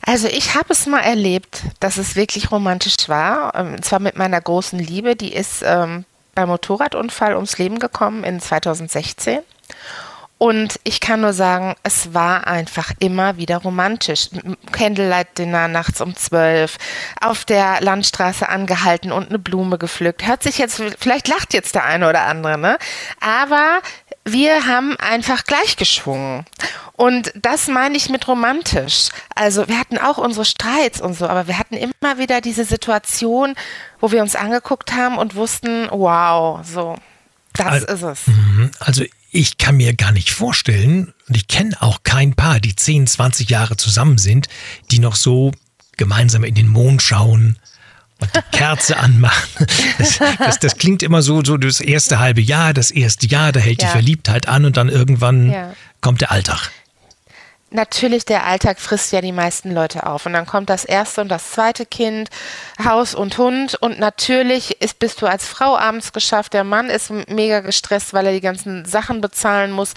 Also 0.02 0.28
ich 0.28 0.54
habe 0.54 0.66
es 0.70 0.86
mal 0.86 1.00
erlebt, 1.00 1.62
dass 1.80 1.96
es 1.96 2.16
wirklich 2.16 2.50
romantisch 2.50 3.08
war. 3.08 3.54
Ähm, 3.54 3.74
Und 3.74 3.84
zwar 3.84 4.00
mit 4.00 4.16
meiner 4.16 4.40
großen 4.40 4.78
Liebe. 4.78 5.16
Die 5.16 5.32
ist 5.32 5.62
ähm, 5.64 6.04
beim 6.34 6.48
Motorradunfall 6.48 7.34
ums 7.34 7.56
Leben 7.56 7.78
gekommen 7.78 8.24
in 8.24 8.40
2016. 8.40 9.38
Und 10.42 10.80
ich 10.82 10.98
kann 10.98 11.20
nur 11.20 11.32
sagen, 11.34 11.76
es 11.84 12.14
war 12.14 12.48
einfach 12.48 12.90
immer 12.98 13.36
wieder 13.36 13.58
romantisch. 13.58 14.30
M- 14.32 14.56
Candlelight 14.72 15.38
Dinner 15.38 15.68
nachts 15.68 16.00
um 16.00 16.16
zwölf, 16.16 16.78
auf 17.20 17.44
der 17.44 17.80
Landstraße 17.80 18.48
angehalten 18.48 19.12
und 19.12 19.28
eine 19.28 19.38
Blume 19.38 19.78
gepflückt. 19.78 20.26
Hört 20.26 20.42
sich 20.42 20.58
jetzt, 20.58 20.82
vielleicht 20.98 21.28
lacht 21.28 21.54
jetzt 21.54 21.76
der 21.76 21.84
eine 21.84 22.08
oder 22.08 22.22
andere, 22.22 22.58
ne? 22.58 22.76
Aber 23.20 23.78
wir 24.24 24.66
haben 24.66 24.96
einfach 24.96 25.44
gleich 25.44 25.76
geschwungen. 25.76 26.44
Und 26.94 27.30
das 27.36 27.68
meine 27.68 27.96
ich 27.96 28.08
mit 28.08 28.26
romantisch. 28.26 29.10
Also 29.36 29.68
wir 29.68 29.78
hatten 29.78 29.98
auch 29.98 30.18
unsere 30.18 30.44
Streits 30.44 31.00
und 31.00 31.14
so, 31.14 31.28
aber 31.28 31.46
wir 31.46 31.56
hatten 31.56 31.76
immer 31.76 32.18
wieder 32.18 32.40
diese 32.40 32.64
Situation, 32.64 33.54
wo 34.00 34.10
wir 34.10 34.20
uns 34.22 34.34
angeguckt 34.34 34.92
haben 34.92 35.18
und 35.18 35.36
wussten, 35.36 35.86
wow, 35.92 36.58
so, 36.66 36.96
das 37.54 37.66
Also- 37.66 37.86
ist 37.86 38.02
es. 38.02 38.26
Mhm. 38.26 38.72
Also 38.80 39.04
ich 39.32 39.56
kann 39.58 39.76
mir 39.78 39.94
gar 39.94 40.12
nicht 40.12 40.30
vorstellen, 40.30 41.12
und 41.28 41.36
ich 41.36 41.48
kenne 41.48 41.74
auch 41.80 42.00
kein 42.04 42.34
Paar, 42.34 42.60
die 42.60 42.76
10, 42.76 43.06
20 43.06 43.48
Jahre 43.50 43.76
zusammen 43.76 44.18
sind, 44.18 44.48
die 44.90 44.98
noch 44.98 45.16
so 45.16 45.52
gemeinsam 45.96 46.44
in 46.44 46.54
den 46.54 46.68
Mond 46.68 47.00
schauen 47.02 47.58
und 48.20 48.30
die 48.36 48.56
Kerze 48.56 48.98
anmachen. 48.98 49.66
Das, 49.98 50.18
das, 50.38 50.58
das 50.58 50.76
klingt 50.76 51.02
immer 51.02 51.22
so, 51.22 51.42
so 51.44 51.56
das 51.56 51.80
erste 51.80 52.18
halbe 52.18 52.40
Jahr, 52.40 52.74
das 52.74 52.90
erste 52.90 53.26
Jahr, 53.26 53.52
da 53.52 53.60
hält 53.60 53.80
die 53.80 53.86
Ja. 53.86 53.90
Verliebtheit 53.90 54.48
an 54.48 54.64
und 54.64 54.76
dann 54.76 54.88
irgendwann 54.88 55.50
Ja. 55.50 55.74
kommt 56.00 56.20
der 56.20 56.30
Alltag. 56.30 56.70
Natürlich, 57.74 58.26
der 58.26 58.44
Alltag 58.44 58.78
frisst 58.78 59.12
ja 59.12 59.22
die 59.22 59.32
meisten 59.32 59.72
Leute 59.72 60.06
auf. 60.06 60.26
Und 60.26 60.34
dann 60.34 60.46
kommt 60.46 60.68
das 60.68 60.84
erste 60.84 61.22
und 61.22 61.28
das 61.28 61.52
zweite 61.52 61.86
Kind, 61.86 62.28
Haus 62.84 63.14
und 63.14 63.38
Hund. 63.38 63.76
Und 63.80 63.98
natürlich 63.98 64.82
ist, 64.82 64.98
bist 64.98 65.22
du 65.22 65.26
als 65.26 65.46
Frau 65.46 65.76
abends 65.78 66.12
geschafft. 66.12 66.52
Der 66.52 66.64
Mann 66.64 66.90
ist 66.90 67.10
mega 67.28 67.60
gestresst, 67.60 68.12
weil 68.12 68.26
er 68.26 68.32
die 68.32 68.42
ganzen 68.42 68.84
Sachen 68.84 69.22
bezahlen 69.22 69.72
muss. 69.72 69.94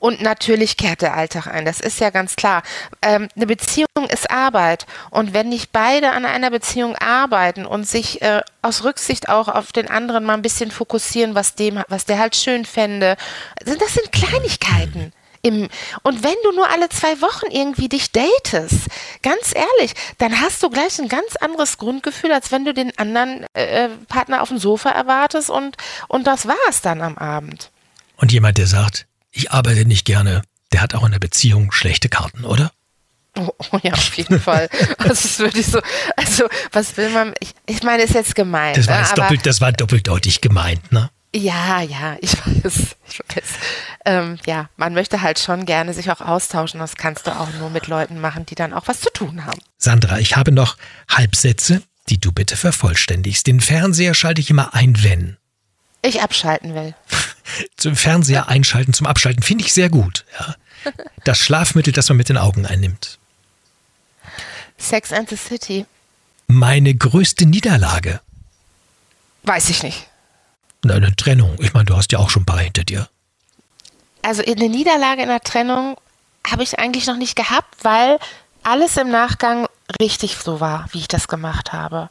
Und 0.00 0.22
natürlich 0.22 0.76
kehrt 0.76 1.02
der 1.02 1.14
Alltag 1.14 1.48
ein. 1.48 1.64
Das 1.64 1.80
ist 1.80 2.00
ja 2.00 2.10
ganz 2.10 2.36
klar. 2.36 2.62
Ähm, 3.02 3.28
eine 3.36 3.46
Beziehung 3.46 4.08
ist 4.10 4.30
Arbeit. 4.30 4.86
Und 5.10 5.34
wenn 5.34 5.50
nicht 5.50 5.72
beide 5.72 6.12
an 6.12 6.24
einer 6.24 6.50
Beziehung 6.50 6.96
arbeiten 6.96 7.66
und 7.66 7.86
sich 7.86 8.22
äh, 8.22 8.40
aus 8.62 8.84
Rücksicht 8.84 9.28
auch 9.28 9.48
auf 9.48 9.72
den 9.72 9.90
anderen 9.90 10.24
mal 10.24 10.34
ein 10.34 10.42
bisschen 10.42 10.70
fokussieren, 10.70 11.34
was 11.34 11.56
dem, 11.56 11.82
was 11.88 12.04
der 12.04 12.18
halt 12.18 12.36
schön 12.36 12.64
fände, 12.64 13.16
das 13.64 13.94
sind 13.94 14.12
Kleinigkeiten. 14.12 15.12
Im, 15.42 15.68
und 16.02 16.24
wenn 16.24 16.34
du 16.44 16.52
nur 16.52 16.68
alle 16.68 16.88
zwei 16.88 17.20
Wochen 17.20 17.50
irgendwie 17.50 17.88
dich 17.88 18.10
datest, 18.12 18.88
ganz 19.22 19.54
ehrlich, 19.54 19.92
dann 20.18 20.40
hast 20.40 20.62
du 20.62 20.70
gleich 20.70 20.98
ein 20.98 21.08
ganz 21.08 21.36
anderes 21.36 21.78
Grundgefühl, 21.78 22.32
als 22.32 22.50
wenn 22.50 22.64
du 22.64 22.74
den 22.74 22.96
anderen 22.98 23.46
äh, 23.54 23.88
Partner 24.08 24.42
auf 24.42 24.48
dem 24.48 24.58
Sofa 24.58 24.90
erwartest 24.90 25.50
und, 25.50 25.76
und 26.08 26.26
das 26.26 26.46
war 26.46 26.56
es 26.68 26.80
dann 26.80 27.02
am 27.02 27.16
Abend. 27.18 27.70
Und 28.16 28.32
jemand, 28.32 28.58
der 28.58 28.66
sagt, 28.66 29.06
ich 29.30 29.52
arbeite 29.52 29.84
nicht 29.84 30.04
gerne, 30.04 30.42
der 30.72 30.82
hat 30.82 30.94
auch 30.94 31.04
in 31.04 31.12
der 31.12 31.18
Beziehung 31.18 31.72
schlechte 31.72 32.08
Karten, 32.08 32.44
oder? 32.44 32.72
Oh, 33.38 33.50
oh 33.72 33.78
ja, 33.82 33.92
auf 33.92 34.14
jeden 34.14 34.40
Fall. 34.48 34.68
Also 34.98 35.12
ist 35.12 35.38
wirklich 35.38 35.66
so, 35.66 35.80
also 36.16 36.48
was 36.72 36.96
will 36.96 37.10
man, 37.10 37.34
ich, 37.40 37.54
ich 37.66 37.82
meine, 37.82 38.02
ist 38.02 38.14
jetzt 38.14 38.34
gemein. 38.34 38.74
Das 38.74 38.88
war, 38.88 38.96
ne, 38.96 39.02
jetzt 39.02 39.18
doppelt, 39.18 39.46
das 39.46 39.60
war 39.60 39.72
doppeldeutig 39.72 40.40
gemeint, 40.40 40.90
ne? 40.92 41.10
Ja, 41.38 41.82
ja, 41.82 42.16
ich 42.20 42.32
weiß, 42.46 42.96
ich 43.08 43.20
weiß. 43.20 43.44
Ähm, 44.04 44.38
ja, 44.46 44.68
man 44.76 44.94
möchte 44.94 45.22
halt 45.22 45.38
schon 45.38 45.66
gerne 45.66 45.94
sich 45.94 46.10
auch 46.10 46.20
austauschen. 46.20 46.80
Das 46.80 46.96
kannst 46.96 47.26
du 47.26 47.30
auch 47.30 47.52
nur 47.58 47.70
mit 47.70 47.86
Leuten 47.86 48.20
machen, 48.20 48.46
die 48.46 48.54
dann 48.54 48.72
auch 48.72 48.88
was 48.88 49.00
zu 49.00 49.10
tun 49.12 49.44
haben. 49.44 49.60
Sandra, 49.76 50.18
ich 50.18 50.36
habe 50.36 50.52
noch 50.52 50.76
Halbsätze 51.08 51.82
die 52.08 52.18
du 52.18 52.32
bitte 52.32 52.56
vervollständigst. 52.56 53.46
Den 53.46 53.60
Fernseher 53.60 54.14
schalte 54.14 54.40
ich 54.40 54.50
immer 54.50 54.74
ein, 54.74 55.02
wenn. 55.02 55.36
Ich 56.02 56.22
abschalten 56.22 56.74
will. 56.74 56.94
Zum 57.76 57.96
Fernseher 57.96 58.48
einschalten, 58.48 58.92
zum 58.92 59.06
Abschalten 59.06 59.42
finde 59.42 59.64
ich 59.64 59.72
sehr 59.72 59.88
gut. 59.88 60.24
Ja. 60.38 60.54
Das 61.24 61.38
Schlafmittel, 61.40 61.92
das 61.92 62.08
man 62.08 62.16
mit 62.16 62.28
den 62.30 62.38
Augen 62.38 62.64
einnimmt. 62.64 63.18
Sex 64.78 65.12
and 65.12 65.28
the 65.28 65.36
City. 65.36 65.84
Meine 66.46 66.94
größte 66.94 67.44
Niederlage. 67.44 68.20
Weiß 69.42 69.68
ich 69.68 69.82
nicht. 69.82 70.07
Eine 70.84 71.14
Trennung. 71.16 71.56
Ich 71.58 71.74
meine, 71.74 71.86
du 71.86 71.96
hast 71.96 72.12
ja 72.12 72.18
auch 72.18 72.30
schon 72.30 72.42
ein 72.42 72.46
paar 72.46 72.60
hinter 72.60 72.84
dir. 72.84 73.08
Also 74.22 74.42
eine 74.42 74.68
Niederlage 74.68 75.22
in 75.22 75.28
der 75.28 75.40
Trennung 75.40 75.96
habe 76.46 76.62
ich 76.62 76.78
eigentlich 76.78 77.06
noch 77.06 77.16
nicht 77.16 77.36
gehabt, 77.36 77.82
weil 77.82 78.18
alles 78.62 78.96
im 78.96 79.10
Nachgang 79.10 79.66
richtig 80.00 80.36
so 80.36 80.60
war, 80.60 80.86
wie 80.92 80.98
ich 80.98 81.08
das 81.08 81.28
gemacht 81.28 81.72
habe. 81.72 82.10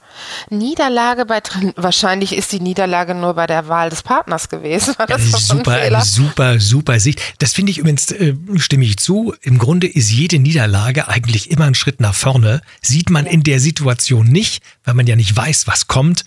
Niederlage 0.49 1.25
bei 1.25 1.41
wahrscheinlich 1.75 2.35
ist 2.35 2.51
die 2.51 2.59
Niederlage 2.59 3.13
nur 3.13 3.35
bei 3.35 3.45
der 3.45 3.67
Wahl 3.67 3.89
des 3.89 4.03
Partners 4.03 4.49
gewesen. 4.49 4.95
Das 5.07 5.31
ja, 5.31 5.37
super, 5.37 5.73
ein 5.73 6.01
super, 6.01 6.59
super 6.59 6.99
Sicht. 6.99 7.21
Das 7.39 7.53
finde 7.53 7.71
ich 7.71 7.77
übrigens, 7.77 8.11
äh, 8.11 8.35
stimme 8.57 8.83
ich 8.83 8.97
zu. 8.97 9.33
Im 9.41 9.57
Grunde 9.57 9.87
ist 9.87 10.11
jede 10.11 10.39
Niederlage 10.39 11.07
eigentlich 11.07 11.49
immer 11.51 11.65
ein 11.65 11.75
Schritt 11.75 12.01
nach 12.01 12.15
vorne. 12.15 12.61
Sieht 12.81 13.09
man 13.09 13.25
ja. 13.25 13.31
in 13.31 13.43
der 13.43 13.59
Situation 13.59 14.27
nicht, 14.27 14.63
weil 14.83 14.95
man 14.95 15.07
ja 15.07 15.15
nicht 15.15 15.35
weiß, 15.35 15.67
was 15.67 15.87
kommt. 15.87 16.25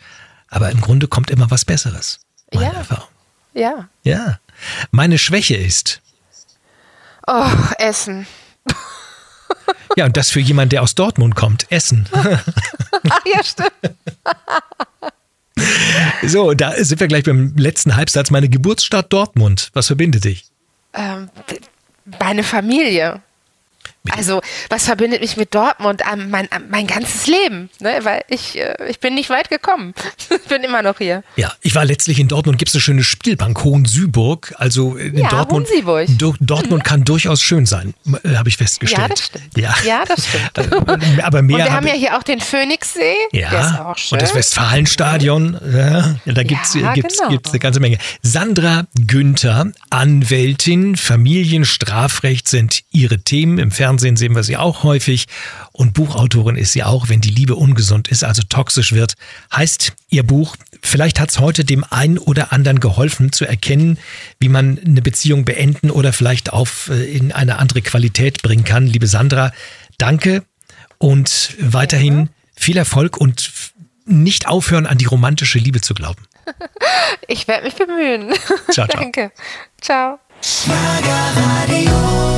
Aber 0.48 0.70
im 0.70 0.80
Grunde 0.80 1.08
kommt 1.08 1.30
immer 1.30 1.50
was 1.50 1.64
Besseres. 1.64 2.20
Meine 2.52 2.86
ja. 2.88 3.08
Ja. 3.54 3.88
Ja. 4.02 4.38
Meine 4.90 5.18
Schwäche 5.18 5.56
ist. 5.56 6.00
Oh, 7.26 7.50
Essen. 7.78 8.26
Ja, 9.96 10.04
und 10.04 10.16
das 10.16 10.30
für 10.30 10.40
jemanden, 10.40 10.70
der 10.70 10.82
aus 10.82 10.94
Dortmund 10.94 11.34
kommt. 11.34 11.70
Essen. 11.70 12.08
Ach 12.12 12.44
ja, 13.24 13.42
stimmt. 13.42 13.72
So, 16.22 16.54
da 16.54 16.72
sind 16.82 17.00
wir 17.00 17.08
gleich 17.08 17.24
beim 17.24 17.54
letzten 17.56 17.96
Halbsatz. 17.96 18.30
Meine 18.30 18.48
Geburtsstadt 18.48 19.12
Dortmund. 19.12 19.70
Was 19.72 19.88
verbindet 19.88 20.24
dich? 20.24 20.46
Ähm, 20.94 21.28
meine 22.18 22.42
Familie. 22.42 23.20
Also, 24.08 24.40
was 24.70 24.84
verbindet 24.84 25.20
mich 25.20 25.36
mit 25.36 25.54
Dortmund? 25.54 26.00
Ähm, 26.10 26.30
mein, 26.30 26.48
mein 26.70 26.86
ganzes 26.86 27.26
Leben, 27.26 27.68
ne? 27.80 27.98
weil 28.02 28.22
ich, 28.28 28.58
äh, 28.58 28.74
ich 28.88 28.98
bin 28.98 29.14
nicht 29.14 29.28
weit 29.28 29.50
gekommen. 29.50 29.92
ich 30.30 30.48
bin 30.48 30.62
immer 30.62 30.80
noch 30.82 30.98
hier. 30.98 31.22
Ja, 31.36 31.52
ich 31.60 31.74
war 31.74 31.84
letztlich 31.84 32.18
in 32.18 32.26
Dortmund, 32.26 32.56
gibt 32.56 32.70
es 32.70 32.74
eine 32.74 32.80
schöne 32.80 33.04
Spielbank, 33.04 33.62
Hohen-Süburg. 33.62 34.54
Also 34.56 34.96
in 34.96 35.18
ja, 35.18 35.28
Dortmund, 35.28 35.68
Do 36.18 36.34
Dortmund 36.40 36.82
mhm. 36.82 36.86
kann 36.86 37.04
durchaus 37.04 37.42
schön 37.42 37.66
sein, 37.66 37.92
äh, 38.24 38.36
habe 38.36 38.48
ich 38.48 38.56
festgestellt. 38.56 39.02
Ja, 39.02 39.08
das 39.08 39.24
stimmt. 39.26 39.58
Ja, 39.58 39.74
ja 39.84 40.04
das 40.06 40.26
stimmt. 40.26 40.50
Äh, 40.60 41.22
aber 41.22 41.42
mehr 41.42 41.56
und 41.56 41.64
wir 41.64 41.72
haben 41.72 41.86
ja 41.86 41.92
hier 41.92 42.16
auch 42.16 42.22
den 42.22 42.40
Phoenixsee, 42.40 43.14
ja, 43.32 43.50
der 43.50 43.60
ist 43.60 43.80
auch 43.80 43.98
schön. 43.98 44.16
Und 44.16 44.22
das 44.22 44.34
Westfalenstadion, 44.34 45.58
ja, 45.72 46.16
da 46.24 46.42
gibt 46.42 46.64
es 46.64 46.74
ja, 46.74 46.92
gibt's, 46.94 47.18
genau. 47.18 47.30
gibt's 47.30 47.50
eine 47.50 47.58
ganze 47.58 47.80
Menge. 47.80 47.98
Sandra 48.22 48.84
Günther, 48.94 49.72
Anwältin, 49.90 50.96
Familienstrafrecht 50.96 52.48
sind 52.48 52.82
ihre 52.90 53.18
Themen 53.18 53.58
im 53.58 53.70
Fernsehen 53.70 53.89
Fernsehen 53.90 54.16
sehen 54.16 54.36
wir 54.36 54.44
sie 54.44 54.56
auch 54.56 54.84
häufig. 54.84 55.26
Und 55.72 55.94
Buchautorin 55.94 56.54
ist 56.56 56.70
sie 56.72 56.84
auch, 56.84 57.08
wenn 57.08 57.20
die 57.20 57.30
Liebe 57.30 57.56
ungesund 57.56 58.06
ist, 58.06 58.22
also 58.22 58.42
toxisch 58.48 58.92
wird, 58.92 59.14
heißt 59.52 59.94
ihr 60.10 60.22
Buch. 60.22 60.54
Vielleicht 60.80 61.18
hat 61.18 61.30
es 61.30 61.40
heute 61.40 61.64
dem 61.64 61.84
einen 61.90 62.16
oder 62.16 62.52
anderen 62.52 62.78
geholfen 62.78 63.32
zu 63.32 63.46
erkennen, 63.46 63.98
wie 64.38 64.48
man 64.48 64.78
eine 64.78 65.02
Beziehung 65.02 65.44
beenden 65.44 65.90
oder 65.90 66.12
vielleicht 66.12 66.52
auf 66.52 66.88
äh, 66.88 67.02
in 67.04 67.32
eine 67.32 67.58
andere 67.58 67.82
Qualität 67.82 68.42
bringen 68.42 68.62
kann. 68.62 68.86
Liebe 68.86 69.08
Sandra, 69.08 69.52
danke 69.98 70.44
und 70.98 71.56
weiterhin 71.58 72.28
viel 72.54 72.76
Erfolg 72.76 73.16
und 73.16 73.50
nicht 74.04 74.46
aufhören, 74.46 74.86
an 74.86 74.98
die 74.98 75.06
romantische 75.06 75.58
Liebe 75.58 75.80
zu 75.80 75.94
glauben. 75.94 76.22
Ich 77.26 77.46
werde 77.46 77.64
mich 77.64 77.74
bemühen. 77.74 78.32
Ciao, 78.70 78.86
ciao. 78.86 79.00
Danke. 79.00 79.30
Ciao. 79.80 80.18
Schlagerradio. 80.42 82.29